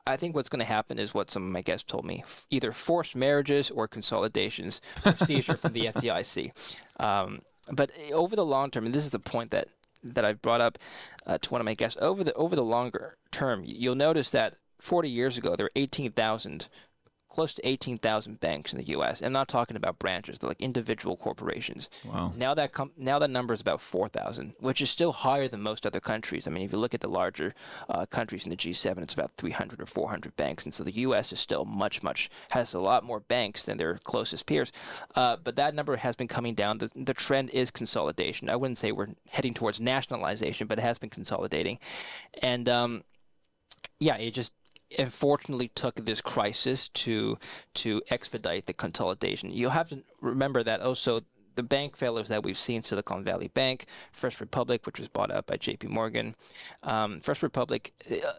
I 0.06 0.18
think 0.18 0.36
what's 0.36 0.50
going 0.50 0.60
to 0.60 0.66
happen 0.66 1.00
is 1.00 1.14
what 1.14 1.32
some 1.32 1.44
of 1.44 1.52
my 1.52 1.62
guests 1.62 1.90
told 1.90 2.06
me: 2.06 2.22
F- 2.24 2.48
either 2.50 2.72
forced 2.72 3.16
marriages 3.16 3.72
or 3.72 3.88
consolidations, 3.88 4.82
or 5.06 5.16
seizure 5.18 5.56
from 5.56 5.74
the 5.74 5.86
FDIC. 5.86 6.78
Um, 7.00 7.42
but 7.72 7.92
eh, 7.98 8.12
over 8.14 8.36
the 8.36 8.46
long 8.46 8.70
term, 8.70 8.86
and 8.86 8.94
this 8.94 9.06
is 9.06 9.12
the 9.12 9.20
point 9.20 9.52
that 9.52 9.68
that 10.04 10.26
I've 10.26 10.42
brought 10.42 10.62
up 10.62 10.78
uh, 11.26 11.38
to 11.38 11.50
one 11.50 11.62
of 11.62 11.66
my 11.66 11.74
guests, 11.74 12.02
over 12.02 12.24
the 12.24 12.34
over 12.34 12.56
the 12.56 12.64
longer 12.64 13.16
term, 13.32 13.64
you'll 13.66 13.96
notice 13.96 14.32
that 14.32 14.56
40 14.80 15.10
years 15.10 15.38
ago 15.38 15.56
there 15.56 15.66
were 15.66 15.72
18,000 15.78 16.68
close 17.34 17.52
to 17.54 17.68
18,000 17.68 18.40
banks 18.40 18.74
in 18.74 18.78
the 18.78 18.88
U.S. 18.90 19.22
I'm 19.22 19.34
not 19.34 19.48
talking 19.48 19.76
about 19.76 19.98
branches; 19.98 20.40
they're 20.40 20.50
like 20.50 20.62
individual 20.62 21.18
corporations. 21.18 21.90
Wow. 22.06 22.32
Now 22.38 22.54
that 22.54 22.72
com- 22.72 22.92
now 22.96 23.18
that 23.20 23.32
number 23.32 23.56
is 23.56 23.62
about 23.62 23.82
4,000, 23.82 24.54
which 24.60 24.82
is 24.82 24.92
still 24.92 25.12
higher 25.12 25.48
than 25.48 25.62
most 25.62 25.86
other 25.86 26.00
countries. 26.00 26.48
I 26.48 26.52
mean, 26.52 26.64
if 26.64 26.72
you 26.72 26.78
look 26.78 26.94
at 26.94 27.02
the 27.02 27.10
larger 27.10 27.56
uh, 27.90 28.06
countries 28.06 28.46
in 28.46 28.52
the 28.52 28.56
G7, 28.56 29.00
it's 29.00 29.16
about 29.16 29.32
300 29.32 29.82
or 29.82 29.88
400 29.88 30.36
banks, 30.36 30.64
and 30.64 30.74
so 30.74 30.84
the 30.84 30.92
U.S. 30.92 31.34
is 31.34 31.40
still 31.40 31.66
much, 31.66 32.04
much 32.04 32.30
has 32.52 32.74
a 32.76 32.80
lot 32.80 33.04
more 33.04 33.20
banks 33.20 33.66
than 33.66 33.78
their 33.78 33.96
closest 33.96 34.46
peers. 34.46 34.72
Uh, 35.16 35.36
but 35.44 35.56
that 35.56 35.74
number 35.74 35.96
has 35.96 36.16
been 36.16 36.28
coming 36.28 36.54
down. 36.54 36.78
The, 36.78 36.92
the 36.96 37.16
trend 37.16 37.50
is 37.50 37.72
consolidation. 37.72 38.48
I 38.48 38.56
wouldn't 38.56 38.78
say 38.78 38.92
we're 38.92 39.16
heading 39.30 39.56
towards 39.56 39.82
nationalization, 39.82 40.68
but 40.68 40.78
it 40.78 40.84
has 40.84 41.00
been 41.00 41.10
consolidating, 41.10 41.80
and 42.44 42.70
um, 42.70 43.04
yeah, 44.00 44.18
it 44.18 44.32
just 44.36 44.54
unfortunately 44.98 45.70
took 45.70 45.96
this 45.96 46.22
crisis 46.22 46.90
to 46.90 47.38
to 47.76 48.02
expedite 48.10 48.66
the 48.66 48.74
consolidation. 48.74 49.52
You 49.52 49.70
have 49.70 49.90
to 49.90 50.04
remember 50.22 50.64
that 50.64 50.82
also 50.82 51.22
the 51.56 51.64
bank 51.64 51.96
failures 51.96 52.30
that 52.30 52.44
we've 52.44 52.58
seen, 52.58 52.82
Silicon 52.82 53.24
Valley 53.24 53.48
Bank, 53.48 53.86
First 54.12 54.42
Republic, 54.42 54.86
which 54.86 55.00
was 55.00 55.08
bought 55.08 55.32
out 55.32 55.46
by 55.46 55.58
J.P. 55.58 55.88
Morgan, 55.88 56.34
um, 56.82 57.20
First 57.20 57.44
Republic. 57.44 57.94
Uh, 58.10 58.32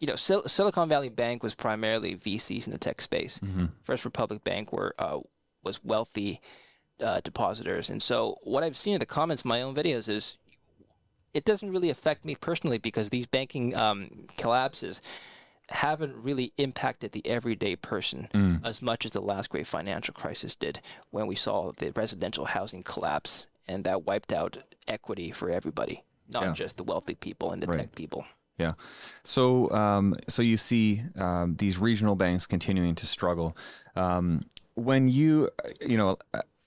you 0.00 0.06
know, 0.06 0.16
Sil- 0.20 0.46
Silicon 0.46 0.88
Valley 0.88 1.08
Bank 1.08 1.42
was 1.42 1.54
primarily 1.54 2.14
VCs 2.14 2.66
in 2.66 2.72
the 2.72 2.78
tech 2.78 3.00
space. 3.00 3.40
First 3.82 4.04
Republic 4.04 4.44
Bank 4.44 4.72
were 4.72 4.94
uh, 4.98 5.20
was 5.62 5.82
wealthy 5.84 6.40
uh, 7.02 7.20
depositors, 7.20 7.90
and 7.90 8.02
so 8.02 8.36
what 8.42 8.62
I've 8.62 8.76
seen 8.76 8.94
in 8.94 9.00
the 9.00 9.06
comments, 9.06 9.44
in 9.44 9.48
my 9.48 9.62
own 9.62 9.74
videos, 9.74 10.08
is 10.08 10.36
it 11.34 11.44
doesn't 11.44 11.70
really 11.70 11.90
affect 11.90 12.24
me 12.24 12.34
personally 12.34 12.78
because 12.78 13.10
these 13.10 13.26
banking 13.26 13.76
um, 13.76 14.08
collapses 14.38 15.02
haven't 15.70 16.16
really 16.24 16.52
impacted 16.58 17.12
the 17.12 17.26
everyday 17.26 17.74
person 17.76 18.60
as 18.64 18.80
much 18.82 19.04
as 19.04 19.12
the 19.12 19.20
last 19.20 19.50
great 19.50 19.66
financial 19.66 20.14
crisis 20.14 20.54
did 20.56 20.80
when 21.10 21.26
we 21.26 21.34
saw 21.34 21.72
the 21.78 21.90
residential 21.92 22.44
housing 22.46 22.82
collapse 22.82 23.46
and 23.66 23.82
that 23.84 24.04
wiped 24.06 24.32
out 24.32 24.58
equity 24.86 25.30
for 25.32 25.50
everybody, 25.50 26.04
not 26.28 26.44
Yeah. 26.44 26.52
just 26.52 26.76
the 26.76 26.84
wealthy 26.84 27.14
people 27.16 27.50
and 27.50 27.62
the 27.62 27.66
Right. 27.66 27.80
tech 27.80 27.94
people. 27.96 28.24
Yeah. 28.58 28.74
So, 29.24 29.70
um, 29.72 30.14
so 30.28 30.40
you 30.42 30.56
see 30.56 31.02
um, 31.16 31.56
these 31.56 31.78
regional 31.78 32.14
banks 32.14 32.46
continuing 32.46 32.94
to 32.94 33.06
struggle. 33.06 33.56
Um, 33.96 34.44
when 34.74 35.08
you, 35.08 35.50
you 35.80 35.96
know, 35.98 36.16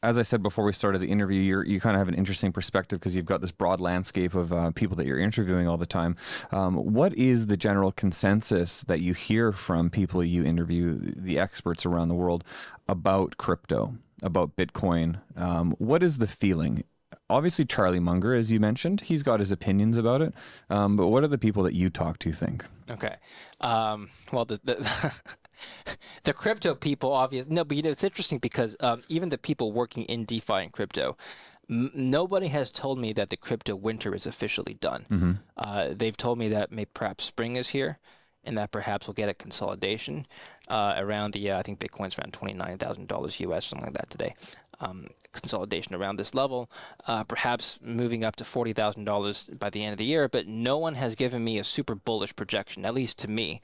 as 0.01 0.17
I 0.17 0.21
said 0.21 0.41
before 0.41 0.63
we 0.63 0.71
started 0.71 0.99
the 0.99 1.09
interview, 1.09 1.41
you're, 1.41 1.65
you 1.65 1.79
kind 1.79 1.95
of 1.95 1.99
have 1.99 2.07
an 2.07 2.13
interesting 2.13 2.51
perspective 2.51 2.99
because 2.99 3.15
you've 3.15 3.25
got 3.25 3.41
this 3.41 3.51
broad 3.51 3.81
landscape 3.81 4.33
of 4.33 4.53
uh, 4.53 4.71
people 4.71 4.95
that 4.97 5.05
you're 5.05 5.19
interviewing 5.19 5.67
all 5.67 5.77
the 5.77 5.85
time. 5.85 6.15
Um, 6.51 6.75
what 6.75 7.13
is 7.15 7.47
the 7.47 7.57
general 7.57 7.91
consensus 7.91 8.81
that 8.83 9.01
you 9.01 9.13
hear 9.13 9.51
from 9.51 9.89
people 9.89 10.23
you 10.23 10.43
interview, 10.43 10.97
the 10.99 11.37
experts 11.37 11.85
around 11.85 12.07
the 12.07 12.15
world, 12.15 12.43
about 12.87 13.37
crypto, 13.37 13.95
about 14.23 14.55
Bitcoin? 14.55 15.19
Um, 15.35 15.75
what 15.79 16.01
is 16.01 16.19
the 16.19 16.27
feeling? 16.27 16.83
Obviously, 17.29 17.65
Charlie 17.65 17.99
Munger, 17.99 18.33
as 18.33 18.51
you 18.51 18.59
mentioned, 18.59 19.01
he's 19.01 19.21
got 19.21 19.39
his 19.39 19.51
opinions 19.51 19.97
about 19.97 20.21
it. 20.21 20.33
Um, 20.69 20.95
but 20.95 21.07
what 21.07 21.23
are 21.23 21.27
the 21.27 21.37
people 21.37 21.63
that 21.63 21.73
you 21.73 21.89
talk 21.89 22.19
to 22.19 22.31
think? 22.31 22.65
Okay. 22.89 23.15
Um, 23.61 24.09
well, 24.31 24.45
the, 24.45 24.59
the 26.23 26.33
crypto 26.33 26.75
people, 26.75 27.11
obviously, 27.11 27.53
no, 27.53 27.63
but 27.63 27.77
you 27.77 27.83
know, 27.83 27.89
it's 27.89 28.03
interesting 28.03 28.39
because 28.39 28.75
um, 28.79 29.03
even 29.09 29.29
the 29.29 29.37
people 29.37 29.71
working 29.71 30.03
in 30.05 30.25
DeFi 30.25 30.53
and 30.53 30.71
crypto, 30.71 31.17
m- 31.69 31.91
nobody 31.93 32.47
has 32.47 32.69
told 32.71 32.99
me 32.99 33.13
that 33.13 33.29
the 33.29 33.37
crypto 33.37 33.75
winter 33.75 34.13
is 34.15 34.25
officially 34.25 34.75
done. 34.75 35.05
Uh, 35.57 35.89
they've 35.91 36.17
told 36.17 36.37
me 36.37 36.49
that 36.49 36.71
maybe 36.71 36.89
perhaps 36.93 37.23
spring 37.25 37.55
is 37.55 37.69
here, 37.69 37.99
and 38.43 38.57
that 38.57 38.71
perhaps 38.71 39.07
we'll 39.07 39.13
get 39.13 39.29
a 39.29 39.33
consolidation 39.33 40.25
uh, 40.67 40.95
around 40.97 41.33
the. 41.33 41.51
Uh, 41.51 41.59
I 41.59 41.61
think 41.61 41.79
Bitcoin's 41.79 42.17
around 42.17 42.33
twenty 42.33 42.53
nine 42.53 42.77
thousand 42.77 43.07
dollars 43.07 43.39
US, 43.39 43.65
something 43.65 43.87
like 43.87 43.97
that 43.97 44.09
today. 44.09 44.33
Um, 44.81 45.07
consolidation 45.33 45.93
around 45.93 46.15
this 46.15 46.33
level, 46.33 46.71
uh, 47.05 47.25
perhaps 47.25 47.79
moving 47.83 48.23
up 48.23 48.37
to 48.37 48.45
forty 48.45 48.71
thousand 48.71 49.03
dollars 49.03 49.43
by 49.43 49.69
the 49.69 49.83
end 49.83 49.91
of 49.91 49.97
the 49.97 50.05
year. 50.05 50.29
But 50.29 50.47
no 50.47 50.77
one 50.77 50.95
has 50.95 51.15
given 51.15 51.43
me 51.43 51.59
a 51.59 51.63
super 51.65 51.95
bullish 51.95 52.35
projection, 52.35 52.85
at 52.85 52.93
least 52.93 53.19
to 53.19 53.29
me, 53.29 53.61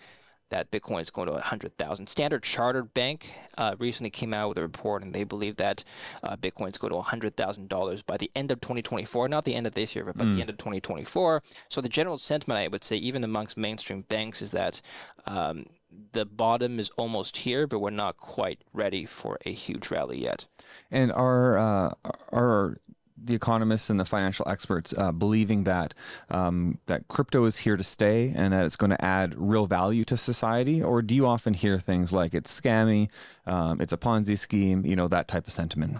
that 0.55 0.71
Bitcoin 0.71 1.01
is 1.01 1.09
going 1.09 1.25
to 1.25 1.33
100,000. 1.33 2.07
Standard 2.07 2.41
Chartered 2.41 2.93
Bank 2.93 3.35
uh, 3.57 3.75
recently 3.77 4.09
came 4.09 4.33
out 4.33 4.47
with 4.47 4.57
a 4.57 4.61
report, 4.61 5.03
and 5.03 5.13
they 5.13 5.25
believe 5.25 5.57
that 5.57 5.83
uh, 6.23 6.37
Bitcoin 6.37 6.69
is 6.69 6.77
going 6.77 6.93
to 6.93 7.09
$100,000 7.09 8.05
by 8.05 8.15
the 8.15 8.31
end 8.37 8.51
of 8.51 8.61
2024, 8.61 9.27
not 9.27 9.43
the 9.43 9.53
end 9.53 9.67
of 9.67 9.73
this 9.73 9.95
year, 9.95 10.05
but 10.05 10.17
by 10.17 10.23
the 10.23 10.39
end 10.39 10.49
of 10.49 10.57
2024. 10.57 11.43
So 11.67 11.81
the 11.81 11.89
general 11.89 12.17
sentiment, 12.17 12.57
I 12.57 12.69
would 12.69 12.85
say, 12.85 12.95
even 12.95 13.25
amongst 13.25 13.57
mainstream 13.57 14.03
banks, 14.03 14.41
is 14.41 14.53
that 14.53 14.81
um, 15.25 15.65
the 16.13 16.25
bottom 16.25 16.79
is 16.79 16.89
almost 16.91 17.37
here, 17.37 17.67
but 17.67 17.79
we're 17.79 17.89
not 17.89 18.15
quite 18.15 18.61
ready 18.71 19.05
for 19.05 19.37
a 19.45 19.51
huge 19.51 19.91
rally 19.91 20.23
yet. 20.23 20.45
And 20.89 21.11
are 21.11 21.57
uh, 21.57 21.93
are 22.31 22.77
the 23.25 23.35
economists 23.35 23.89
and 23.89 23.99
the 23.99 24.05
financial 24.05 24.47
experts 24.47 24.93
uh, 24.97 25.11
believing 25.11 25.63
that 25.65 25.93
um, 26.29 26.79
that 26.85 27.07
crypto 27.07 27.45
is 27.45 27.59
here 27.59 27.77
to 27.77 27.83
stay 27.83 28.31
and 28.35 28.53
that 28.53 28.65
it's 28.65 28.75
going 28.75 28.91
to 28.91 29.03
add 29.03 29.33
real 29.37 29.65
value 29.65 30.03
to 30.05 30.17
society, 30.17 30.81
or 30.81 31.01
do 31.01 31.15
you 31.15 31.25
often 31.25 31.53
hear 31.53 31.79
things 31.79 32.13
like 32.13 32.33
it's 32.33 32.59
scammy, 32.59 33.09
um, 33.45 33.81
it's 33.81 33.93
a 33.93 33.97
Ponzi 33.97 34.37
scheme, 34.37 34.85
you 34.85 34.95
know 34.95 35.07
that 35.07 35.27
type 35.27 35.47
of 35.47 35.53
sentiment? 35.53 35.97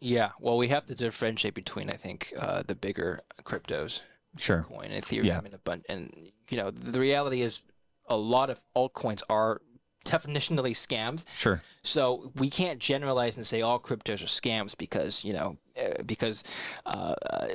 Yeah, 0.00 0.30
well, 0.38 0.56
we 0.56 0.68
have 0.68 0.86
to 0.86 0.94
differentiate 0.94 1.54
between, 1.54 1.90
I 1.90 1.94
think, 1.94 2.32
uh, 2.38 2.62
the 2.66 2.76
bigger 2.76 3.20
cryptos, 3.42 4.00
Sure. 4.36 4.64
Bitcoin, 4.68 4.96
Ethereum, 4.96 5.24
Yeah. 5.24 5.40
and 5.44 5.54
a 5.54 5.58
bunch. 5.58 5.84
And 5.88 6.30
you 6.50 6.56
know, 6.56 6.70
the 6.70 7.00
reality 7.00 7.42
is, 7.42 7.62
a 8.10 8.16
lot 8.16 8.48
of 8.48 8.64
altcoins 8.74 9.22
are 9.28 9.60
definitionally 10.04 10.72
scams. 10.72 11.24
Sure. 11.36 11.62
So 11.82 12.32
we 12.36 12.50
can't 12.50 12.78
generalize 12.78 13.36
and 13.36 13.46
say 13.46 13.62
all 13.62 13.78
cryptos 13.78 14.22
are 14.22 14.26
scams 14.26 14.76
because 14.76 15.24
you 15.24 15.32
know 15.32 15.56
uh, 15.78 16.02
because 16.04 16.44
uh, 16.86 17.14
uh, 17.30 17.48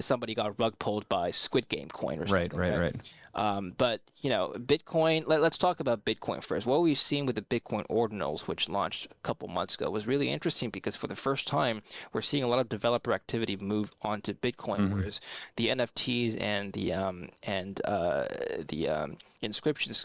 somebody 0.00 0.34
got 0.34 0.58
rug 0.58 0.78
pulled 0.78 1.08
by 1.08 1.30
Squid 1.30 1.68
Game 1.68 1.88
coin 1.88 2.20
or 2.20 2.26
something. 2.26 2.58
Right. 2.58 2.70
Right. 2.70 2.78
Right. 2.78 3.12
Um, 3.34 3.74
but 3.78 4.00
you 4.20 4.30
know, 4.30 4.52
Bitcoin. 4.56 5.22
Let, 5.26 5.42
us 5.42 5.56
talk 5.56 5.78
about 5.78 6.04
Bitcoin 6.04 6.42
first. 6.42 6.66
What 6.66 6.82
we've 6.82 6.98
seen 6.98 7.24
with 7.24 7.36
the 7.36 7.42
Bitcoin 7.42 7.86
ordinals, 7.86 8.48
which 8.48 8.68
launched 8.68 9.06
a 9.12 9.14
couple 9.22 9.46
months 9.46 9.76
ago, 9.76 9.90
was 9.90 10.08
really 10.08 10.28
interesting 10.28 10.70
because 10.70 10.96
for 10.96 11.06
the 11.06 11.14
first 11.14 11.46
time, 11.46 11.82
we're 12.12 12.20
seeing 12.20 12.42
a 12.42 12.48
lot 12.48 12.58
of 12.58 12.68
developer 12.68 13.12
activity 13.12 13.56
move 13.56 13.92
onto 14.02 14.34
Bitcoin, 14.34 14.92
whereas 14.92 15.20
the 15.54 15.68
NFTs 15.68 16.40
and 16.40 16.72
the 16.72 16.92
um, 16.92 17.28
and 17.44 17.80
uh, 17.84 18.24
the 18.66 18.88
um, 18.88 19.18
inscriptions 19.40 20.04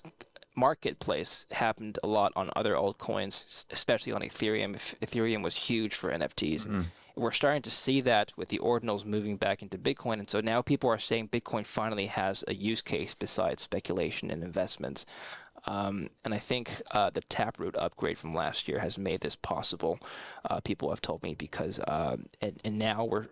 marketplace 0.55 1.45
happened 1.51 1.99
a 2.03 2.07
lot 2.07 2.31
on 2.35 2.49
other 2.55 2.73
altcoins, 2.73 3.65
especially 3.71 4.11
on 4.11 4.21
Ethereum. 4.21 4.75
Ethereum 5.01 5.43
was 5.43 5.55
huge 5.55 5.93
for 5.95 6.11
NFTs. 6.11 6.65
And 7.15 7.23
we're 7.23 7.31
starting 7.31 7.61
to 7.63 7.71
see 7.71 8.01
that 8.01 8.33
with 8.37 8.49
the 8.49 8.59
ordinals 8.59 9.05
moving 9.05 9.37
back 9.37 9.61
into 9.61 9.77
Bitcoin. 9.77 10.19
And 10.19 10.29
so 10.29 10.41
now 10.41 10.61
people 10.61 10.89
are 10.89 10.97
saying 10.97 11.29
Bitcoin 11.29 11.65
finally 11.65 12.07
has 12.07 12.43
a 12.47 12.53
use 12.53 12.81
case 12.81 13.13
besides 13.13 13.63
speculation 13.63 14.31
and 14.31 14.43
investments. 14.43 15.05
Um, 15.65 16.09
and 16.25 16.33
I 16.33 16.39
think 16.39 16.81
uh, 16.91 17.09
the 17.09 17.21
Taproot 17.21 17.77
upgrade 17.77 18.17
from 18.17 18.31
last 18.33 18.67
year 18.67 18.79
has 18.79 18.97
made 18.97 19.21
this 19.21 19.35
possible. 19.35 19.99
Uh, 20.49 20.59
people 20.59 20.89
have 20.89 21.01
told 21.01 21.23
me 21.23 21.35
because, 21.35 21.79
um, 21.87 22.25
and, 22.41 22.59
and 22.65 22.77
now 22.77 23.05
we're 23.05 23.27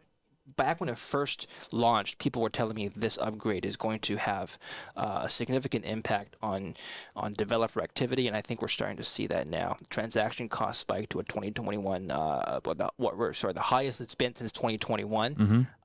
back 0.56 0.80
when 0.80 0.90
it 0.90 0.98
first 0.98 1.48
launched, 1.72 2.18
people 2.18 2.42
were 2.42 2.50
telling 2.50 2.76
me 2.76 2.88
this 2.88 3.18
upgrade 3.18 3.66
is 3.66 3.78
going 3.78 4.00
to 4.00 4.18
have 4.18 4.58
uh, 4.96 5.22
a 5.24 5.30
significant 5.30 5.86
impact 5.86 6.36
on 6.42 6.76
on 7.16 7.34
developer 7.34 7.82
activity, 7.82 8.28
and 8.28 8.36
I 8.36 8.42
think 8.42 8.62
we're 8.62 8.68
starting 8.68 8.98
to 8.98 9.04
see 9.04 9.28
that 9.28 9.48
now. 9.48 9.78
Transaction 9.90 10.50
costs 10.50 10.82
spiked 10.82 11.12
to 11.12 11.20
a 11.20 11.24
2021, 11.24 12.12
uh, 12.12 12.60
the, 12.64 12.90
what 12.98 13.18
we're 13.18 13.34
sorry, 13.34 13.54
the 13.54 13.62
highest 13.62 14.02
it's 14.02 14.16
been 14.16 14.36
since 14.36 14.52
2021. 14.52 15.36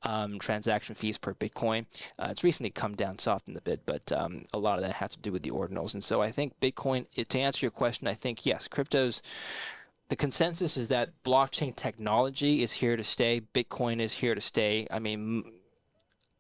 Um, 0.02 0.38
transaction 0.38 0.94
fees 0.94 1.18
per 1.18 1.35
Bitcoin. 1.35 1.87
Uh, 2.16 2.28
it's 2.30 2.44
recently 2.44 2.70
come 2.70 2.94
down, 2.94 3.18
softened 3.18 3.56
a 3.56 3.61
bit, 3.61 3.80
but 3.87 4.12
um, 4.12 4.44
a 4.54 4.58
lot 4.58 4.78
of 4.78 4.85
that 4.85 4.94
has 4.94 5.11
to 5.12 5.18
do 5.18 5.32
with 5.32 5.42
the 5.42 5.50
ordinals. 5.50 5.94
And 5.94 6.04
so 6.04 6.23
I 6.23 6.30
think 6.30 6.61
Bitcoin. 6.61 7.06
To 7.26 7.38
answer 7.38 7.66
your 7.66 7.73
question, 7.73 8.06
I 8.06 8.14
think 8.14 8.46
yes, 8.46 8.68
cryptos 8.68 9.20
the 10.08 10.16
consensus 10.16 10.76
is 10.76 10.88
that 10.88 11.10
blockchain 11.25 11.75
technology 11.75 12.62
is 12.62 12.75
here 12.75 12.96
to 12.96 13.04
stay. 13.04 13.40
Bitcoin 13.54 14.00
is 14.00 14.14
here 14.14 14.34
to 14.34 14.40
stay. 14.40 14.86
I 14.90 14.98
mean, 14.98 15.52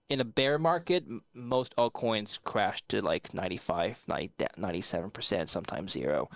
in 0.08 0.20
a 0.20 0.24
bear 0.24 0.58
market, 0.58 1.04
most 1.34 1.74
altcoins 1.76 2.38
crash 2.42 2.82
to 2.88 3.02
like 3.02 3.34
95, 3.34 4.04
97%, 4.06 5.48
sometimes 5.48 5.92
zero. 5.92 6.28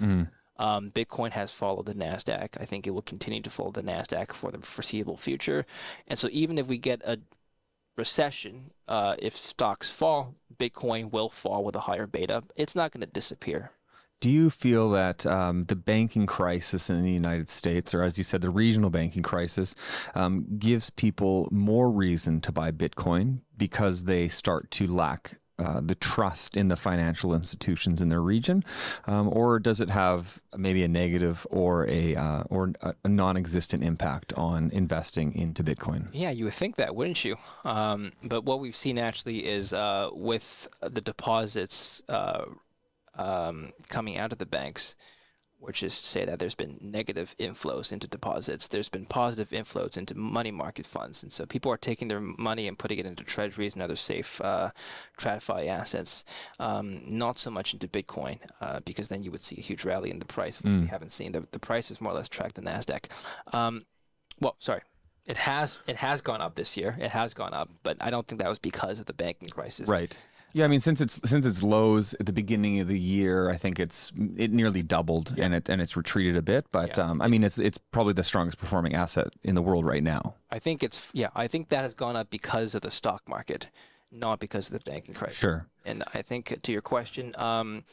Um, 0.56 0.90
Bitcoin 0.90 1.30
has 1.30 1.52
followed 1.52 1.87
the 1.87 1.94
NASDAQ. 1.94 2.60
I 2.60 2.64
think 2.66 2.87
it 2.87 2.90
will 2.90 3.00
continue 3.00 3.40
to 3.40 3.49
follow 3.49 3.70
the 3.70 3.82
NASDAQ 3.82 4.32
for 4.32 4.50
the 4.50 4.58
foreseeable 4.58 5.16
future. 5.16 5.64
And 6.06 6.18
so, 6.18 6.28
even 6.30 6.58
if 6.58 6.66
we 6.66 6.76
get 6.76 7.00
a 7.02 7.20
recession, 7.96 8.72
uh, 8.87 9.14
if 9.18 9.34
stocks 9.34 9.90
fall, 9.90 10.34
Bitcoin 10.58 11.12
will 11.12 11.30
fall 11.30 11.64
with 11.64 11.76
a 11.76 11.80
higher 11.80 12.06
beta. 12.06 12.42
It's 12.56 12.76
not 12.76 12.92
going 12.92 13.00
to 13.00 13.06
disappear. 13.06 13.70
Do 14.20 14.30
you 14.30 14.50
feel 14.50 14.90
that 14.90 15.24
um, 15.24 15.64
the 15.64 15.76
banking 15.76 16.26
crisis 16.26 16.90
in 16.90 17.02
the 17.02 17.10
United 17.10 17.48
States, 17.48 17.94
or 17.94 18.02
as 18.02 18.18
you 18.18 18.24
said, 18.24 18.42
the 18.42 18.50
regional 18.50 18.90
banking 18.90 19.22
crisis, 19.22 19.74
um, 20.14 20.46
gives 20.58 20.90
people 20.90 21.48
more 21.50 21.90
reason 21.90 22.42
to 22.42 22.52
buy 22.52 22.70
Bitcoin 22.70 23.40
because 23.56 24.04
they 24.04 24.28
start 24.28 24.70
to 24.72 24.86
lack 24.86 25.38
uh, 25.60 25.80
the 25.82 25.94
trust 25.94 26.56
in 26.56 26.68
the 26.68 26.76
financial 26.76 27.34
institutions 27.34 28.00
in 28.00 28.08
their 28.08 28.22
region, 28.22 28.64
um, 29.06 29.28
or 29.28 29.58
does 29.58 29.80
it 29.80 29.90
have 29.90 30.40
maybe 30.56 30.82
a 30.82 30.88
negative 30.88 31.46
or 31.50 31.86
a 31.86 32.16
uh, 32.16 32.44
or 32.48 32.72
a, 32.80 32.94
non-existent 33.06 33.84
impact 33.84 34.32
on 34.38 34.70
investing 34.70 35.34
into 35.34 35.62
Bitcoin? 35.62 36.08
Yeah, 36.12 36.30
you 36.30 36.44
would 36.44 36.54
think 36.54 36.76
that, 36.76 36.96
wouldn't 36.96 37.26
you? 37.26 37.36
Um, 37.64 38.12
but 38.22 38.44
what 38.44 38.60
we've 38.60 38.76
seen 38.76 38.98
actually 38.98 39.46
is 39.46 39.74
uh, 39.74 40.08
with 40.12 40.66
the 40.80 41.02
deposits 41.02 42.02
uh, 42.08 42.46
um, 43.20 43.72
coming 43.88 44.16
out 44.18 44.32
of 44.32 44.38
the 44.38 44.46
banks, 44.46 44.96
which 45.58 45.82
is 45.82 46.00
to 46.00 46.06
say 46.06 46.24
that 46.24 46.38
there's 46.38 46.54
been 46.54 46.78
negative 46.80 47.36
inflows 47.38 47.92
into 47.92 48.08
deposits, 48.08 48.66
there's 48.68 48.88
been 48.88 49.04
positive 49.04 49.50
inflows 49.50 49.98
into 49.98 50.14
money 50.16 50.50
market 50.50 50.86
funds. 50.86 51.22
And 51.22 51.30
so 51.30 51.44
people 51.44 51.70
are 51.70 51.76
taking 51.76 52.08
their 52.08 52.20
money 52.20 52.66
and 52.66 52.78
putting 52.78 52.98
it 52.98 53.04
into 53.04 53.24
treasuries 53.24 53.74
and 53.74 53.82
other 53.82 53.96
safe 53.96 54.40
uh, 54.40 54.70
TradFi 55.18 55.68
assets, 55.68 56.24
um, 56.58 57.02
not 57.06 57.38
so 57.38 57.50
much 57.50 57.74
into 57.74 57.86
Bitcoin, 57.86 58.38
uh, 58.62 58.80
because 58.86 59.10
then 59.10 59.22
you 59.22 59.30
would 59.30 59.42
see 59.42 59.56
a 59.58 59.62
huge 59.62 59.84
rally 59.84 60.10
in 60.10 60.18
the 60.18 60.24
price, 60.24 60.62
which 60.62 60.72
we 60.80 60.86
haven't 60.86 61.12
seen. 61.12 61.32
The, 61.32 61.46
the 61.50 61.58
price 61.58 61.90
is 61.90 62.00
more 62.00 62.12
or 62.12 62.16
less 62.16 62.28
tracked 62.28 62.54
the 62.54 62.62
NASDAQ. 62.62 63.12
Um, 63.52 63.84
well, 64.40 64.56
sorry. 64.58 64.80
It 65.26 65.36
has 65.36 65.78
it 65.86 65.96
has 65.96 66.22
gone 66.22 66.40
up 66.40 66.54
this 66.54 66.76
year. 66.76 66.96
It 66.98 67.10
has 67.10 67.34
gone 67.34 67.52
up, 67.52 67.68
but 67.82 67.98
I 68.00 68.10
don't 68.10 68.26
think 68.26 68.40
that 68.40 68.48
was 68.48 68.58
because 68.58 68.98
of 68.98 69.06
the 69.06 69.12
banking 69.12 69.50
crisis. 69.50 69.88
Right. 69.88 70.16
Yeah, 70.52 70.64
I 70.64 70.69
mean, 70.69 70.80
since 70.80 71.00
it's 71.00 71.21
since 71.28 71.47
its 71.47 71.62
lows 71.62 72.14
at 72.14 72.26
the 72.26 72.33
beginning 72.33 72.80
of 72.80 72.88
the 72.88 72.99
year, 72.99 73.49
I 73.49 73.57
think 73.57 73.78
it's 73.78 74.12
it 74.37 74.50
nearly 74.50 74.83
doubled, 74.83 75.35
and 75.38 75.54
it 75.54 75.69
and 75.69 75.80
it's 75.80 75.97
retreated 75.97 76.37
a 76.37 76.42
bit. 76.42 76.66
But 76.73 76.97
Yeah. 76.97 77.11
um, 77.11 77.23
I 77.23 77.28
mean, 77.28 77.45
it's 77.45 77.59
it's 77.59 77.78
probably 77.78 78.14
the 78.14 78.25
strongest 78.25 78.59
performing 78.59 78.95
asset 78.95 79.28
in 79.42 79.54
the 79.54 79.62
world 79.62 79.85
right 79.85 80.02
now. 80.02 80.35
I 80.50 80.59
think 80.59 80.83
it's 80.83 81.11
yeah. 81.14 81.28
I 81.35 81.47
think 81.47 81.69
that 81.69 81.83
has 81.83 81.95
gone 81.95 82.16
up 82.16 82.30
because 82.30 82.75
of 82.75 82.83
the 82.83 82.90
stock 82.90 83.28
market, 83.28 83.69
not 84.11 84.40
because 84.40 84.73
of 84.73 84.83
the 84.83 84.90
banking 84.90 85.14
crisis. 85.14 85.38
Sure. 85.38 85.66
And 85.85 86.02
I 86.14 86.23
think 86.23 86.61
to 86.62 86.73
your 86.73 86.83
question, 86.83 87.33
um, 87.38 87.85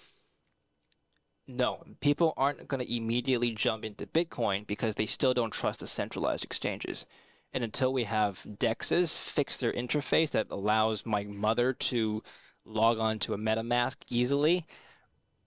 no, 1.47 1.83
people 2.01 2.33
aren't 2.35 2.67
going 2.67 2.81
to 2.81 2.95
immediately 2.95 3.51
jump 3.51 3.85
into 3.85 4.05
Bitcoin 4.05 4.67
because 4.67 4.95
they 4.95 5.05
still 5.05 5.33
don't 5.33 5.53
trust 5.53 5.79
the 5.79 5.87
centralized 5.87 6.43
exchanges. 6.43 7.05
And 7.53 7.63
until 7.63 7.93
we 7.93 8.03
have 8.03 8.45
DEXs 8.59 9.17
fix 9.17 9.57
their 9.59 9.71
interface 9.71 10.31
that 10.31 10.47
allows 10.49 11.05
my 11.05 11.23
mother 11.23 11.71
to 11.71 12.21
log 12.67 12.99
on 12.99 13.19
to 13.19 13.33
a 13.33 13.37
MetaMask 13.37 13.97
easily, 14.09 14.65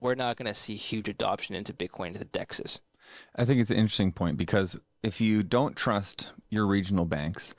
we're 0.01 0.15
not 0.15 0.37
going 0.37 0.47
to 0.47 0.55
see 0.55 0.75
huge 0.75 1.09
adoption 1.09 1.55
into 1.55 1.73
Bitcoin 1.73 2.13
to 2.13 2.19
the 2.19 2.25
DEXs. 2.25 2.81
I 3.37 3.45
think 3.45 3.61
it's 3.61 3.71
an 3.71 3.77
interesting 3.77 4.13
point 4.13 4.37
because 4.37 4.79
if 5.03 5.21
you 5.21 5.43
don't 5.43 5.77
trust 5.77 6.33
your 6.49 6.67
regional 6.67 7.05
banks, 7.05 7.55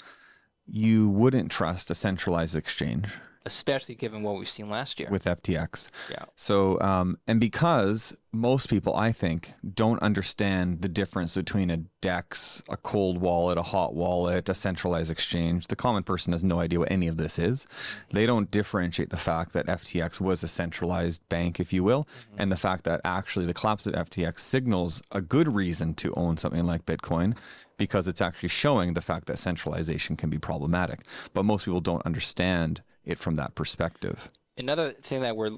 you 0.66 1.10
wouldn't 1.10 1.52
trust 1.52 1.92
a 1.92 1.96
centralized 1.96 2.56
exchange 2.56 3.10
Especially 3.46 3.96
given 3.96 4.24
what 4.24 4.38
we've 4.38 4.50
seen 4.50 4.70
last 4.70 5.00
year. 5.00 5.10
with 5.10 5.26
FTX. 5.26 5.90
yeah. 6.12 6.26
So, 6.36 6.80
um, 6.80 7.18
and 7.28 7.40
because 7.40 8.16
most 8.34 8.70
people, 8.70 8.96
I 8.96 9.12
think, 9.12 9.54
don't 9.74 10.02
understand 10.02 10.82
the 10.82 10.88
difference 10.88 11.36
between 11.36 11.70
a 11.70 11.78
DEX, 12.02 12.62
a 12.70 12.78
cold 12.78 13.20
wallet, 13.20 13.58
a 13.58 13.64
hot 13.64 13.94
wallet, 13.94 14.48
a 14.48 14.54
centralized 14.54 15.12
exchange, 15.12 15.68
the 15.68 15.76
common 15.76 16.04
person 16.04 16.32
has 16.32 16.44
no 16.44 16.60
idea 16.60 16.80
what 16.80 16.92
any 16.92 17.08
of 17.08 17.18
this 17.18 17.38
is. 17.38 17.68
They 18.12 18.26
don't 18.26 18.50
differentiate 18.50 19.10
the 19.10 19.18
fact 19.18 19.54
that 19.54 19.66
FTX 19.66 20.22
was 20.22 20.44
a 20.44 20.48
centralized 20.48 21.28
bank, 21.28 21.60
if 21.60 21.74
you 21.74 21.84
will, 21.84 22.08
and 22.38 22.52
the 22.52 22.58
fact 22.58 22.86
that 22.86 23.02
actually 23.04 23.46
the 23.46 23.54
collapse 23.54 23.86
of 23.86 23.94
FTX 23.94 24.40
signals 24.40 25.02
a 25.12 25.20
good 25.20 25.54
reason 25.54 25.94
to 25.96 26.14
own 26.16 26.38
something 26.38 26.66
like 26.66 26.86
Bitcoin 26.86 27.38
because 27.78 28.08
it's 28.08 28.22
actually 28.22 28.50
showing 28.50 28.94
the 28.94 29.02
fact 29.02 29.26
that 29.26 29.40
centralization 29.40 30.16
can 30.16 30.30
be 30.30 30.38
problematic. 30.38 31.00
But 31.34 31.46
most 31.46 31.66
people 31.66 31.82
don't 31.82 32.06
understand 32.06 32.82
it 33.06 33.20
from 33.20 33.36
that 33.36 33.56
perspective. 33.56 34.30
Another 34.58 34.92
thing 34.92 35.22
that 35.22 35.36
we're 35.36 35.58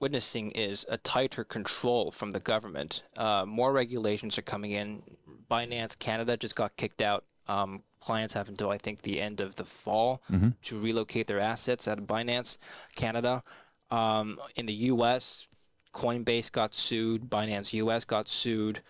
witnessing 0.00 0.50
is 0.52 0.84
a 0.88 0.98
tighter 0.98 1.44
control 1.44 2.10
from 2.10 2.32
the 2.32 2.40
government. 2.40 3.02
Uh, 3.16 3.44
more 3.46 3.72
regulations 3.72 4.36
are 4.38 4.42
coming 4.42 4.72
in. 4.72 5.02
Binance 5.50 5.98
Canada 5.98 6.36
just 6.36 6.56
got 6.56 6.76
kicked 6.76 7.00
out. 7.00 7.24
Um, 7.46 7.82
clients 8.00 8.34
have 8.34 8.48
until 8.48 8.70
I 8.70 8.78
think 8.78 9.02
the 9.02 9.20
end 9.20 9.40
of 9.40 9.56
the 9.56 9.64
fall 9.64 10.22
to 10.62 10.78
relocate 10.78 11.26
their 11.26 11.40
assets 11.40 11.86
out 11.86 11.98
of 11.98 12.06
Binance 12.06 12.58
Canada. 12.96 13.42
Um, 13.90 14.38
in 14.56 14.66
the 14.66 14.74
U.S., 14.74 15.46
Coinbase 15.92 16.50
got 16.50 16.74
sued. 16.74 17.30
Binance 17.30 17.72
U.S. 17.74 18.04
got 18.04 18.28
sued. 18.28 18.80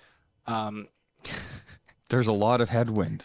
Um, 0.47 0.89
There's 2.09 2.27
a 2.27 2.33
lot 2.33 2.61
of 2.61 2.71
headwind. 2.71 3.25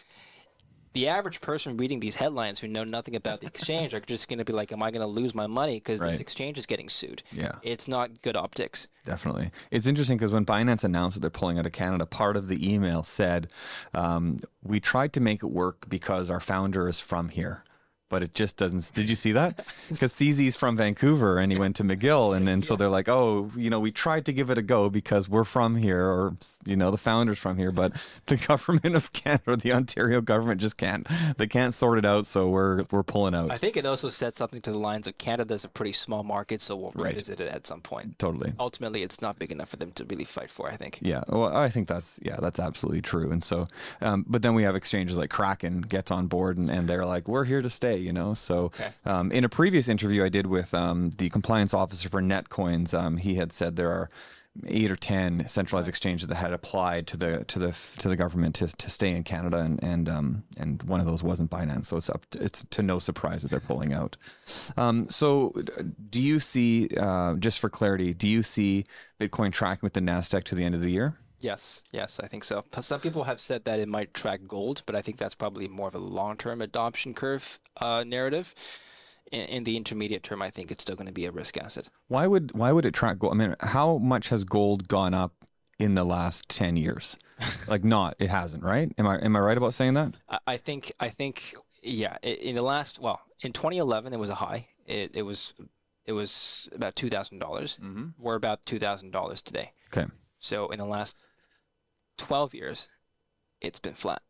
The 0.93 1.07
average 1.07 1.41
person 1.41 1.77
reading 1.77 1.99
these 1.99 2.15
headlines 2.15 2.59
who 2.59 2.67
know 2.67 2.83
nothing 2.83 3.15
about 3.15 3.41
the 3.41 3.47
exchange 3.47 3.93
are 3.93 3.99
just 3.99 4.27
going 4.27 4.39
to 4.39 4.45
be 4.45 4.53
like, 4.53 4.71
"Am 4.71 4.81
I 4.81 4.91
going 4.91 5.01
to 5.01 5.07
lose 5.07 5.35
my 5.35 5.47
money 5.47 5.75
because 5.75 5.99
this 5.99 6.19
exchange 6.19 6.57
is 6.57 6.65
getting 6.65 6.89
sued?" 6.89 7.23
Yeah. 7.31 7.53
It's 7.61 7.87
not 7.87 8.21
good 8.21 8.35
optics. 8.35 8.87
Definitely. 9.05 9.51
It's 9.71 9.87
interesting 9.87 10.17
because 10.17 10.31
when 10.31 10.45
Binance 10.45 10.83
announced 10.83 11.15
that 11.15 11.21
they're 11.21 11.29
pulling 11.29 11.57
out 11.57 11.65
of 11.65 11.71
Canada, 11.71 12.05
part 12.05 12.37
of 12.37 12.47
the 12.47 12.73
email 12.73 13.03
said, 13.03 13.47
um, 13.93 14.37
We 14.61 14.79
tried 14.79 15.13
to 15.13 15.19
make 15.19 15.41
it 15.41 15.47
work 15.47 15.89
because 15.89 16.29
our 16.29 16.39
founder 16.39 16.87
is 16.87 16.99
from 16.99 17.29
here. 17.29 17.63
But 18.09 18.23
it 18.23 18.33
just 18.33 18.57
doesn't. 18.57 18.91
Did 18.95 19.09
you 19.09 19.15
see 19.15 19.31
that? 19.33 19.65
Because 19.89 20.13
CZ's 20.13 20.55
from 20.55 20.77
Vancouver 20.77 21.39
and 21.39 21.51
he 21.51 21.57
went 21.57 21.75
to 21.77 21.83
McGill. 21.83 22.35
And, 22.35 22.47
and 22.49 22.63
so 22.65 22.75
they're 22.75 22.89
like, 22.89 23.07
oh, 23.09 23.49
you 23.55 23.69
know, 23.69 23.79
we 23.79 23.91
tried 23.91 24.25
to 24.25 24.33
give 24.33 24.49
it 24.49 24.57
a 24.57 24.61
go 24.61 24.89
because 24.89 25.27
we're 25.27 25.43
from 25.43 25.75
here 25.77 26.05
or, 26.05 26.35
you 26.65 26.75
know, 26.75 26.91
the 26.91 26.97
founder's 26.97 27.39
from 27.39 27.57
here. 27.57 27.71
But 27.71 27.93
the 28.27 28.37
government 28.37 28.95
of 28.95 29.11
Canada 29.13 29.43
or 29.51 29.55
the 29.55 29.71
Ontario 29.73 30.21
government 30.21 30.61
just 30.61 30.77
can't. 30.77 31.07
They 31.37 31.47
can't 31.47 31.73
sort 31.73 31.97
it 31.97 32.05
out. 32.05 32.25
So 32.27 32.49
we're, 32.49 32.83
we're 32.91 33.03
pulling 33.03 33.33
out. 33.35 33.51
I 33.51 33.57
think 33.57 33.77
it 33.77 33.85
also 33.85 34.09
said 34.09 34.33
something 34.33 34.61
to 34.61 34.71
the 34.71 34.77
lines 34.77 35.07
of 35.07 35.17
Canada's 35.17 35.63
a 35.63 35.69
pretty 35.69 35.93
small 35.93 36.23
market, 36.23 36.61
so 36.61 36.75
we'll 36.75 36.91
Right. 36.95 37.13
revisit 37.13 37.39
it 37.39 37.47
at 37.53 37.65
some 37.67 37.81
point. 37.81 38.19
totally. 38.19 38.53
Ultimately, 38.59 39.03
it's 39.03 39.21
not 39.21 39.39
big 39.39 39.51
enough 39.51 39.69
for 39.69 39.77
them 39.77 39.91
to 39.93 40.05
really 40.05 40.25
fight 40.25 40.49
for. 40.51 40.69
I 40.69 40.75
think. 40.75 40.99
Yeah, 41.01 41.23
well, 41.29 41.55
I 41.55 41.69
think 41.69 41.87
that's 41.87 42.19
yeah, 42.23 42.37
that's 42.41 42.59
absolutely 42.59 43.01
true. 43.01 43.31
And 43.31 43.43
so, 43.43 43.67
um, 44.01 44.25
but 44.27 44.41
then 44.41 44.53
we 44.55 44.63
have 44.63 44.75
exchanges 44.75 45.17
like 45.17 45.29
Kraken 45.29 45.81
gets 45.81 46.11
on 46.11 46.27
board, 46.27 46.57
and, 46.57 46.69
and 46.69 46.87
they're 46.87 47.05
like, 47.05 47.27
we're 47.27 47.45
here 47.45 47.61
to 47.61 47.69
stay, 47.69 47.97
you 47.99 48.13
know. 48.13 48.33
So, 48.33 48.65
Okay. 48.65 48.89
um, 49.05 49.31
in 49.31 49.43
a 49.43 49.49
previous 49.49 49.87
interview 49.89 50.23
I 50.23 50.29
did 50.29 50.47
with 50.47 50.73
um, 50.73 51.11
the 51.17 51.29
compliance 51.29 51.73
officer 51.73 52.09
for 52.09 52.21
Netcoins, 52.21 52.93
um, 52.97 53.17
he 53.17 53.35
had 53.35 53.51
said 53.51 53.75
there 53.75 53.91
are 53.91 54.09
eight 54.67 54.91
or 54.91 54.95
ten 54.95 55.47
centralized 55.47 55.87
exchanges 55.87 56.27
that 56.27 56.35
had 56.35 56.51
applied 56.51 57.07
to 57.07 57.15
the 57.15 57.45
to 57.45 57.59
the 57.59 57.71
to 57.99 58.09
the 58.09 58.15
government 58.15 58.55
to, 58.55 58.67
to 58.67 58.89
stay 58.89 59.11
in 59.11 59.23
Canada, 59.23 59.57
and 59.57 59.81
and 59.83 60.09
um, 60.09 60.43
and 60.57 60.83
one 60.83 60.99
of 60.99 61.05
those 61.05 61.23
wasn't 61.23 61.49
Binance, 61.51 61.85
so 61.85 61.97
it's 61.97 62.09
up 62.09 62.25
to, 62.31 62.43
it's 62.43 62.65
to 62.71 62.81
no 62.81 62.99
surprise 62.99 63.43
that 63.43 63.51
they're 63.51 63.59
pulling 63.59 63.93
out. 63.93 64.17
Um, 64.75 65.07
so, 65.09 65.53
do 66.09 66.19
you 66.21 66.39
see 66.39 66.89
uh, 66.97 67.35
just 67.35 67.59
for 67.59 67.69
clarity, 67.69 68.13
do 68.13 68.27
you 68.27 68.41
see 68.41 68.85
Bitcoin 69.19 69.51
tracking 69.53 69.81
with 69.83 69.93
the 69.93 70.01
Nasdaq 70.01 70.43
to 70.45 70.55
the 70.55 70.63
end 70.63 70.75
of 70.75 70.81
the 70.81 70.91
year? 70.91 71.13
Yes, 71.41 71.83
yes, 71.91 72.19
I 72.19 72.27
think 72.27 72.43
so. 72.43 72.63
Some 72.81 72.99
people 72.99 73.23
have 73.23 73.39
said 73.39 73.65
that 73.65 73.79
it 73.79 73.87
might 73.87 74.13
track 74.13 74.41
gold, 74.47 74.81
but 74.85 74.95
I 74.95 75.01
think 75.01 75.17
that's 75.17 75.35
probably 75.35 75.67
more 75.67 75.87
of 75.87 75.95
a 75.95 75.99
long-term 75.99 76.61
adoption 76.61 77.13
curve 77.13 77.59
uh, 77.79 78.03
narrative. 78.05 78.53
In, 79.31 79.45
in 79.45 79.63
the 79.63 79.77
intermediate 79.77 80.23
term, 80.23 80.41
I 80.41 80.49
think 80.49 80.71
it's 80.71 80.81
still 80.81 80.95
going 80.95 81.07
to 81.07 81.13
be 81.13 81.25
a 81.25 81.31
risk 81.31 81.55
asset. 81.57 81.89
Why 82.07 82.25
would 82.25 82.53
why 82.53 82.71
would 82.71 82.85
it 82.85 82.93
track 82.93 83.19
gold? 83.19 83.33
I 83.33 83.35
mean, 83.37 83.55
how 83.59 83.99
much 83.99 84.29
has 84.29 84.43
gold 84.43 84.87
gone 84.87 85.13
up 85.13 85.45
in 85.77 85.93
the 85.93 86.03
last 86.03 86.49
ten 86.49 86.75
years? 86.75 87.15
like, 87.67 87.83
not 87.83 88.15
it 88.19 88.29
hasn't, 88.29 88.63
right? 88.63 88.91
Am 88.97 89.07
I 89.07 89.17
am 89.19 89.35
I 89.35 89.39
right 89.39 89.57
about 89.57 89.73
saying 89.75 89.93
that? 89.93 90.15
I, 90.27 90.39
I 90.47 90.57
think, 90.57 90.91
I 90.99 91.09
think, 91.09 91.53
yeah. 91.83 92.17
In 92.23 92.55
the 92.55 92.63
last, 92.63 92.99
well, 92.99 93.21
in 93.41 93.53
2011, 93.53 94.13
it 94.13 94.19
was 94.19 94.31
a 94.31 94.35
high. 94.35 94.69
It, 94.87 95.15
it 95.15 95.21
was, 95.21 95.53
it 96.05 96.13
was 96.13 96.67
about 96.73 96.95
two 96.95 97.09
thousand 97.09 97.37
dollars. 97.37 97.77
We're 98.17 98.35
about 98.35 98.65
two 98.65 98.79
thousand 98.79 99.11
dollars 99.11 99.43
today. 99.43 99.73
Okay. 99.93 100.09
So 100.39 100.69
in 100.69 100.79
the 100.79 100.85
last 100.85 101.17
12 102.19 102.53
years, 102.53 102.87
it's 103.61 103.79
been 103.79 103.93
flat. 103.93 104.21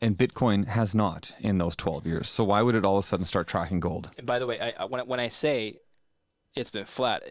And 0.00 0.16
Bitcoin 0.16 0.66
has 0.68 0.94
not 0.94 1.34
in 1.40 1.58
those 1.58 1.76
twelve 1.76 2.06
years. 2.06 2.28
So 2.30 2.42
why 2.44 2.62
would 2.62 2.74
it 2.74 2.84
all 2.86 2.96
of 2.96 3.04
a 3.04 3.06
sudden 3.06 3.26
start 3.26 3.46
tracking 3.46 3.80
gold? 3.80 4.10
And 4.16 4.26
by 4.26 4.38
the 4.38 4.46
way, 4.46 4.58
I, 4.78 4.84
when, 4.86 5.00
I- 5.00 5.04
when 5.04 5.20
I 5.20 5.28
say 5.28 5.76
it's 6.56 6.70
been 6.70 6.86
flat, 6.86 7.22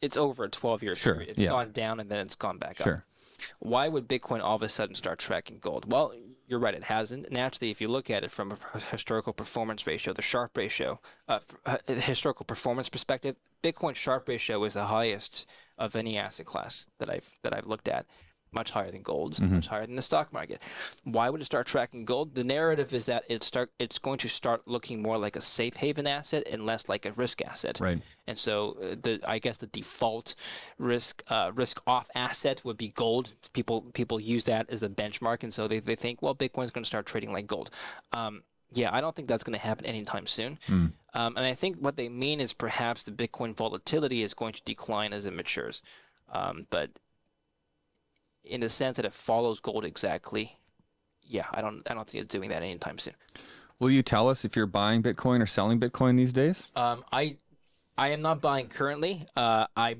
it's 0.00 0.16
over 0.16 0.44
a 0.44 0.48
12 0.48 0.82
year 0.84 0.94
Sure, 0.94 1.14
period. 1.14 1.30
It's 1.30 1.40
yeah. 1.40 1.48
gone 1.48 1.72
down 1.72 1.98
and 1.98 2.08
then 2.10 2.20
it's 2.20 2.36
gone 2.36 2.58
back 2.58 2.76
Sure. 2.76 3.04
up. 3.08 3.46
why 3.58 3.88
would 3.88 4.06
Bitcoin 4.08 4.40
all 4.42 4.54
of 4.54 4.62
a 4.62 4.68
sudden 4.68 4.94
start 4.94 5.18
tracking 5.18 5.58
gold? 5.58 5.90
Well, 5.90 6.14
you're 6.46 6.60
right, 6.60 6.74
it 6.74 6.84
hasn't. 6.84 7.32
Naturally, 7.32 7.70
if 7.72 7.80
you 7.80 7.88
look 7.88 8.10
at 8.10 8.22
it 8.22 8.30
from 8.30 8.52
a 8.52 8.80
historical 8.92 9.32
performance 9.32 9.84
ratio, 9.86 10.12
the 10.12 10.22
Sharpe 10.22 10.56
ratio, 10.56 11.00
uh, 11.26 11.40
uh, 11.66 11.78
historical 11.88 12.44
performance 12.44 12.88
perspective, 12.90 13.40
Bitcoin 13.62 13.96
Sharpe 13.96 14.28
ratio 14.28 14.62
is 14.64 14.74
the 14.74 14.84
highest 14.84 15.46
of 15.78 15.96
any 15.96 16.16
asset 16.18 16.46
class 16.46 16.86
that 16.98 17.08
I've 17.10 17.38
that 17.42 17.52
I've 17.56 17.66
looked 17.66 17.88
at 17.88 18.06
much 18.54 18.70
higher 18.70 18.90
than 18.90 19.02
gold, 19.02 19.34
Mm-hmm. 19.34 19.54
much 19.56 19.66
higher 19.66 19.84
than 19.86 19.96
the 19.96 20.02
stock 20.02 20.32
market. 20.32 20.62
Why 21.04 21.28
would 21.30 21.40
it 21.40 21.44
start 21.44 21.66
tracking 21.66 22.04
gold? 22.04 22.34
The 22.34 22.44
narrative 22.44 22.92
is 22.94 23.06
that 23.06 23.24
it 23.28 23.42
start 23.42 23.70
it's 23.78 23.98
going 23.98 24.18
to 24.18 24.28
start 24.28 24.62
looking 24.66 25.02
more 25.02 25.18
like 25.18 25.36
a 25.36 25.40
safe 25.40 25.76
haven 25.76 26.06
asset 26.06 26.44
and 26.50 26.64
less 26.64 26.88
like 26.88 27.04
a 27.06 27.12
risk 27.12 27.42
asset. 27.42 27.80
Right. 27.80 28.00
And 28.26 28.38
so 28.38 28.76
uh, 28.82 28.96
the 29.02 29.20
I 29.26 29.38
guess 29.38 29.58
the 29.58 29.66
default 29.66 30.34
risk 30.78 31.22
uh, 31.28 31.52
risk 31.54 31.82
off 31.86 32.08
asset 32.14 32.64
would 32.64 32.76
be 32.78 32.88
gold. 32.88 33.34
People 33.52 33.82
people 33.92 34.18
use 34.20 34.44
that 34.44 34.70
as 34.70 34.82
a 34.82 34.88
benchmark, 34.88 35.42
and 35.42 35.52
so 35.52 35.68
they, 35.68 35.80
they 35.80 35.96
think 35.96 36.22
well 36.22 36.34
Bitcoin's 36.34 36.70
going 36.70 36.84
to 36.84 36.88
start 36.94 37.06
trading 37.06 37.32
like 37.32 37.46
gold. 37.46 37.70
Um, 38.12 38.42
yeah, 38.72 38.90
I 38.92 39.00
don't 39.00 39.14
think 39.14 39.28
that's 39.28 39.44
going 39.44 39.58
to 39.58 39.64
happen 39.64 39.86
anytime 39.86 40.26
soon. 40.26 40.58
Um, 41.16 41.36
and 41.36 41.46
I 41.46 41.54
think 41.54 41.78
what 41.78 41.96
they 41.96 42.08
mean 42.08 42.40
is 42.40 42.52
perhaps 42.52 43.04
the 43.04 43.12
Bitcoin 43.12 43.54
volatility 43.54 44.22
is 44.24 44.34
going 44.34 44.52
to 44.54 44.62
decline 44.64 45.12
as 45.12 45.26
it 45.26 45.32
matures. 45.32 45.80
Um, 46.32 46.66
but 46.70 46.90
in 48.44 48.60
the 48.60 48.68
sense 48.68 48.96
that 48.96 49.04
it 49.04 49.12
follows 49.12 49.60
gold 49.60 49.84
exactly, 49.84 50.56
yeah, 51.22 51.46
I 51.52 51.60
don't 51.62 51.88
I 51.90 51.94
don't 51.94 52.08
see 52.10 52.18
it 52.18 52.28
doing 52.28 52.50
that 52.50 52.62
anytime 52.62 52.98
soon. 52.98 53.14
Will 53.78 53.90
you 53.90 54.02
tell 54.02 54.28
us 54.28 54.44
if 54.44 54.54
you're 54.56 54.66
buying 54.66 55.02
Bitcoin 55.02 55.40
or 55.42 55.46
selling 55.46 55.80
Bitcoin 55.80 56.16
these 56.16 56.32
days? 56.32 56.70
Um, 56.76 57.04
I 57.12 57.36
I 57.98 58.08
am 58.08 58.22
not 58.22 58.40
buying 58.40 58.68
currently. 58.68 59.26
Uh, 59.36 59.66
I 59.76 59.96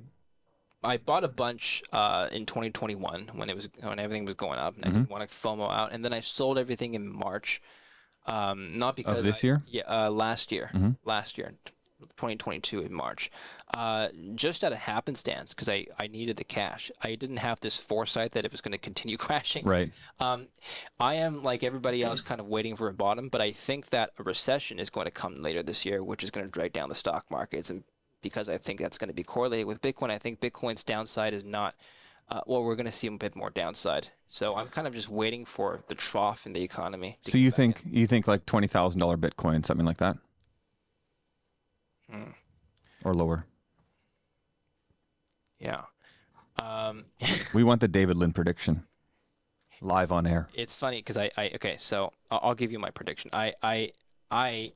I 0.83 0.99
bought 0.99 1.25
a 1.25 1.29
bunch 1.29 1.83
uh, 1.93 2.29
in 2.31 2.45
2021 2.47 3.31
when 3.35 3.49
it 3.49 3.57
was 3.57 3.69
when 3.81 3.99
everything 3.99 4.25
was 4.27 4.35
going 4.35 4.59
up, 4.59 4.77
and 4.77 4.85
I 4.85 4.89
didn't 4.89 5.11
want 5.11 5.29
to 5.29 5.35
FOMO 5.35 5.71
out, 5.71 5.93
and 5.93 6.05
then 6.05 6.13
I 6.13 6.21
sold 6.21 6.59
everything 6.59 6.95
in 6.95 7.11
March. 7.11 7.63
Um, 8.27 8.79
not 8.79 8.97
because 8.97 9.19
of 9.19 9.25
this 9.25 9.45
I- 9.45 9.47
year? 9.47 9.63
yeah, 9.67 9.83
uh, 9.87 10.11
last 10.11 10.51
year, 10.53 10.71
last 11.05 11.37
year, 11.37 11.53
2022 12.17 12.81
in 12.81 12.93
March, 12.93 13.31
uh, 13.73 14.09
just 14.35 14.65
out 14.65 14.73
of 14.73 14.79
happenstance 14.79 15.55
because 15.55 15.69
I 15.69 15.87
I 15.99 16.07
needed 16.07 16.37
the 16.37 16.45
cash. 16.45 16.91
I 17.03 17.15
didn't 17.15 17.39
have 17.39 17.61
this 17.61 17.77
foresight 17.77 18.33
that 18.33 18.45
it 18.45 18.53
was 18.53 18.61
going 18.61 18.73
to 18.73 18.79
continue 18.79 19.17
crashing. 19.27 19.65
Right. 19.65 19.91
Um, 20.21 20.49
I 20.99 21.15
am 21.15 21.43
like 21.43 21.63
everybody 21.63 22.03
else, 22.03 22.21
kind 22.21 22.41
of 22.41 22.49
waiting 22.49 22.77
for 22.77 22.89
a 22.89 22.95
bottom, 22.95 23.29
but 23.29 23.41
I 23.41 23.53
think 23.53 23.91
that 23.91 24.11
a 24.19 24.23
recession 24.23 24.79
is 24.79 24.91
going 24.91 25.07
to 25.07 25.11
come 25.11 25.43
later 25.43 25.63
this 25.63 25.85
year, 25.85 26.03
which 26.03 26.25
is 26.25 26.31
going 26.31 26.47
to 26.47 26.53
drag 26.53 26.73
down 26.73 26.89
the 26.89 26.95
stock 26.95 27.31
markets. 27.31 27.71
And 27.71 27.85
because 28.23 28.49
I 28.49 28.59
think 28.59 28.81
that's 28.81 28.99
going 28.99 29.09
to 29.09 29.15
be 29.15 29.23
correlated 29.23 29.67
with 29.67 29.83
Bitcoin, 29.83 30.11
I 30.11 30.19
think 30.19 30.41
Bitcoin's 30.41 30.83
downside 30.83 31.35
is 31.35 31.45
not. 31.45 31.75
Uh, 32.27 32.41
well, 32.47 32.65
we're 32.65 32.75
going 32.75 32.87
to 32.87 32.93
see 32.93 33.07
a 33.07 33.13
bit 33.13 33.37
more 33.37 33.51
downside. 33.51 34.09
So 34.29 34.57
I'm 34.57 34.69
kind 34.69 34.87
of 34.87 34.95
just 34.95 35.11
waiting 35.11 35.45
for 35.45 35.85
the 35.89 35.95
trough 35.95 36.47
in 36.47 36.55
the 36.55 36.63
economy. 36.63 37.19
So 37.21 37.37
you 37.39 37.51
think 37.51 37.83
you 37.89 38.07
think 38.07 38.27
like 38.27 38.47
twenty 38.47 38.67
thousand 38.67 39.01
dollar 39.01 39.17
Bitcoin, 39.17 39.65
something 39.65 39.87
like 39.87 39.99
that, 39.99 40.17
Or 43.05 43.15
lower? 43.15 43.47
Yeah. 45.59 45.83
Um, 46.61 47.07
We 47.55 47.65
want 47.65 47.81
the 47.81 47.89
David 47.89 48.17
Lin 48.17 48.33
prediction 48.33 48.85
live 49.81 50.13
on 50.13 50.27
air. 50.27 50.49
it's 50.55 50.75
funny 50.77 50.99
because 50.99 51.17
I, 51.19 51.31
I 51.37 51.51
okay 51.57 51.75
so 51.79 52.13
I'll, 52.31 52.41
I'll 52.43 52.55
give 52.55 52.73
you 52.73 52.79
my 52.79 52.91
prediction 52.91 53.29
i 53.35 53.53
i 53.63 53.91
i 54.31 54.73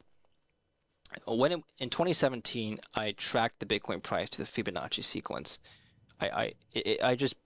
when 1.27 1.53
it, 1.53 1.61
in 1.79 1.89
2017 1.89 2.79
i 2.95 3.13
tracked 3.13 3.61
the 3.61 3.65
bitcoin 3.67 4.03
price 4.03 4.29
to 4.31 4.39
the 4.39 4.45
fibonacci 4.45 5.03
sequence 5.03 5.61
i 6.21 6.29
i 6.29 6.53
it, 6.73 7.03
i 7.03 7.15
just 7.15 7.37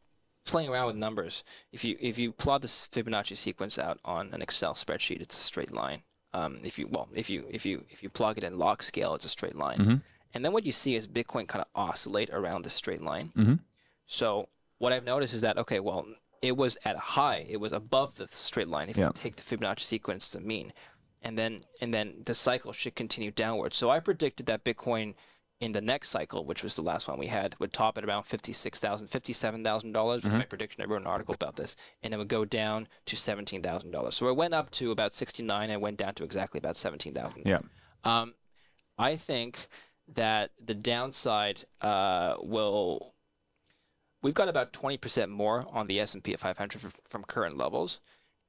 playing 0.45 0.71
around 0.71 0.87
with 0.87 0.97
numbers 0.97 1.45
if 1.73 1.85
you 1.85 1.97
if 2.01 2.19
you 2.19 2.33
plot 2.33 2.63
this 2.63 2.89
fibonacci 2.89 3.37
sequence 3.37 3.79
out 3.79 4.01
on 4.05 4.31
an 4.33 4.43
excel 4.43 4.73
spreadsheet 4.75 5.21
it's 5.21 5.39
a 5.39 5.43
straight 5.43 5.73
line 5.73 6.03
um, 6.35 6.59
if 6.65 6.79
you 6.79 6.87
well 6.91 7.09
if 7.15 7.29
you 7.31 7.47
if 7.51 7.65
you 7.67 7.85
if 7.91 8.03
you 8.03 8.09
plug 8.09 8.39
it 8.39 8.45
in 8.45 8.59
log 8.59 8.83
scale 8.83 9.15
it's 9.15 9.25
a 9.25 9.29
straight 9.29 9.55
line 9.55 10.03
and 10.35 10.45
then 10.45 10.53
what 10.53 10.65
you 10.65 10.73
see 10.73 10.95
is 10.95 11.07
bitcoin 11.07 11.47
kind 11.47 11.63
of 11.65 11.69
oscillate 11.75 12.31
around 12.31 12.63
this 12.65 12.75
straight 12.75 13.03
line 13.03 13.31
so 14.07 14.49
what 14.79 14.93
I've 14.93 15.05
noticed 15.05 15.33
is 15.35 15.43
that 15.43 15.59
okay, 15.59 15.79
well, 15.81 16.07
it 16.43 16.57
was 16.57 16.77
at 16.85 16.97
a 16.97 16.99
high, 16.99 17.47
it 17.49 17.59
was 17.59 17.73
above 17.73 18.17
the 18.17 18.27
straight 18.27 18.67
line. 18.69 18.89
If 18.89 18.97
Yeah. 18.99 19.07
you 19.07 19.13
take 19.15 19.37
the 19.37 19.43
Fibonacci 19.43 19.81
sequence 19.81 20.35
a 20.35 20.41
mean, 20.41 20.73
and 21.23 21.39
then 21.39 21.61
and 21.81 21.95
then 21.95 22.23
the 22.25 22.35
cycle 22.35 22.73
should 22.73 22.97
continue 22.97 23.31
downward. 23.31 23.75
So 23.75 23.91
I 23.91 24.01
predicted 24.01 24.47
that 24.47 24.65
Bitcoin 24.65 25.15
in 25.63 25.71
the 25.71 25.81
next 25.81 26.09
cycle, 26.09 26.45
which 26.45 26.65
was 26.65 26.75
the 26.75 26.83
last 26.83 27.07
one 27.07 27.21
we 27.21 27.29
had, 27.29 27.55
would 27.61 27.73
top 27.73 27.97
at 27.97 28.05
around 28.05 28.25
fifty-six 28.25 28.81
thousand, 28.81 29.07
fifty-seven 29.07 29.63
thousand 29.63 29.93
dollars. 29.93 30.25
Was 30.25 30.33
my 30.33 30.45
prediction. 30.45 30.83
I 30.83 30.87
wrote 30.87 31.03
an 31.03 31.07
article 31.07 31.35
about 31.35 31.55
this, 31.55 31.77
and 32.03 32.13
it 32.13 32.17
would 32.17 32.27
go 32.27 32.45
down 32.45 32.89
to 33.07 33.17
seventeen 33.17 33.63
thousand 33.63 33.93
dollars. 33.93 34.17
So 34.17 34.27
it 34.29 34.35
went 34.37 34.55
up 34.55 34.73
to 34.73 34.91
about 34.91 35.13
sixty-nine, 35.13 35.71
and 35.71 35.81
went 35.81 35.99
down 35.99 36.15
to 36.15 36.25
exactly 36.25 36.59
about 36.59 36.75
seventeen 36.77 37.15
thousand. 37.15 37.45
Yeah. 37.47 37.61
Um, 38.03 38.35
I 38.99 39.15
think 39.15 39.69
that 40.13 40.51
the 40.61 40.75
downside 40.75 41.63
uh, 41.81 42.35
will. 42.41 43.15
We've 44.21 44.35
got 44.35 44.49
about 44.49 44.73
twenty 44.73 44.97
percent 44.97 45.31
more 45.31 45.65
on 45.71 45.87
the 45.87 46.01
S 46.01 46.13
and 46.13 46.25
P 46.25 46.35
500 46.35 46.85
f- 46.85 47.01
from 47.09 47.23
current 47.23 47.57
levels, 47.57 48.01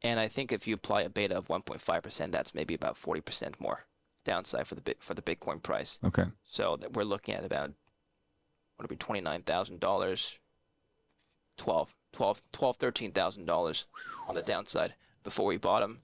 and 0.01 0.19
I 0.19 0.27
think 0.27 0.51
if 0.51 0.67
you 0.67 0.73
apply 0.73 1.03
a 1.03 1.09
beta 1.09 1.37
of 1.37 1.47
one 1.47 1.61
point 1.61 1.79
five 1.79 2.01
percent, 2.01 2.31
that's 2.31 2.55
maybe 2.55 2.73
about 2.73 2.97
forty 2.97 3.21
percent 3.21 3.61
more 3.61 3.85
downside 4.23 4.67
for 4.67 4.75
the 4.75 4.95
for 4.99 5.13
the 5.13 5.21
Bitcoin 5.21 5.61
price. 5.61 5.99
Okay. 6.03 6.25
So 6.43 6.77
that 6.77 6.93
we're 6.93 7.03
looking 7.03 7.33
at 7.35 7.45
about 7.45 7.69
what 8.75 8.83
would 8.83 8.89
be 8.89 8.95
twenty 8.95 9.21
nine 9.21 9.41
thousand 9.41 9.79
dollars, 9.79 10.39
12, 11.57 11.95
12, 12.11 12.41
12 12.51 12.75
13,000 12.77 13.45
dollars 13.45 13.85
on 14.27 14.35
the 14.35 14.41
downside 14.41 14.95
before 15.23 15.45
we 15.45 15.57
bought 15.57 15.81
them, 15.81 16.01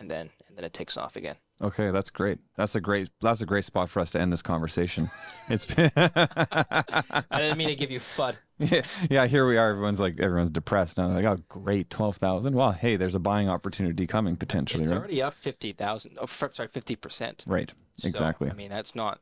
and 0.00 0.10
then 0.10 0.30
and 0.48 0.56
then 0.56 0.64
it 0.64 0.72
takes 0.72 0.96
off 0.96 1.16
again. 1.16 1.36
Okay, 1.60 1.90
that's 1.90 2.10
great. 2.10 2.38
That's 2.56 2.74
a 2.74 2.80
great. 2.80 3.08
That's 3.20 3.40
a 3.40 3.46
great 3.46 3.64
spot 3.64 3.88
for 3.88 4.00
us 4.00 4.12
to 4.12 4.20
end 4.20 4.32
this 4.32 4.42
conversation. 4.42 5.08
It's 5.48 5.64
been, 5.64 5.90
I 5.96 7.24
didn't 7.30 7.56
mean 7.56 7.68
to 7.68 7.74
give 7.74 7.90
you 7.90 8.00
fud. 8.00 8.40
Yeah, 8.58 8.82
yeah. 9.10 9.26
Here 9.26 9.46
we 9.46 9.56
are. 9.56 9.70
Everyone's 9.70 10.00
like, 10.00 10.18
everyone's 10.20 10.50
depressed 10.50 10.98
now. 10.98 11.08
Like, 11.08 11.24
oh, 11.24 11.38
great, 11.48 11.90
twelve 11.90 12.16
thousand. 12.16 12.54
Well, 12.54 12.72
hey, 12.72 12.96
there's 12.96 13.14
a 13.14 13.18
buying 13.20 13.48
opportunity 13.50 14.06
coming 14.06 14.36
potentially, 14.36 14.82
It's 14.84 14.92
right? 14.92 14.98
already 14.98 15.22
up 15.22 15.34
fifty 15.34 15.72
thousand. 15.72 16.16
Oh, 16.18 16.24
f- 16.24 16.50
sorry, 16.52 16.68
fifty 16.68 16.96
percent. 16.96 17.44
Right. 17.46 17.72
Exactly. 18.04 18.50
I 18.50 18.52
mean, 18.54 18.70
that's 18.70 18.94
not 18.94 19.20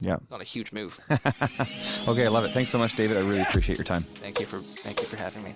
Yeah. 0.00 0.16
not 0.30 0.40
a 0.40 0.44
huge 0.44 0.72
move. 0.72 1.00
Okay, 2.06 2.26
I 2.26 2.28
love 2.28 2.44
it. 2.44 2.50
Thanks 2.52 2.70
so 2.70 2.78
much, 2.78 2.94
David. 2.96 3.16
I 3.16 3.20
really 3.20 3.40
appreciate 3.40 3.78
your 3.78 3.84
time. 3.84 4.02
thank 4.02 4.38
you 4.40 4.46
for 4.46 4.58
thank 4.58 5.00
you 5.00 5.06
for 5.06 5.16
having 5.16 5.42
me. 5.42 5.54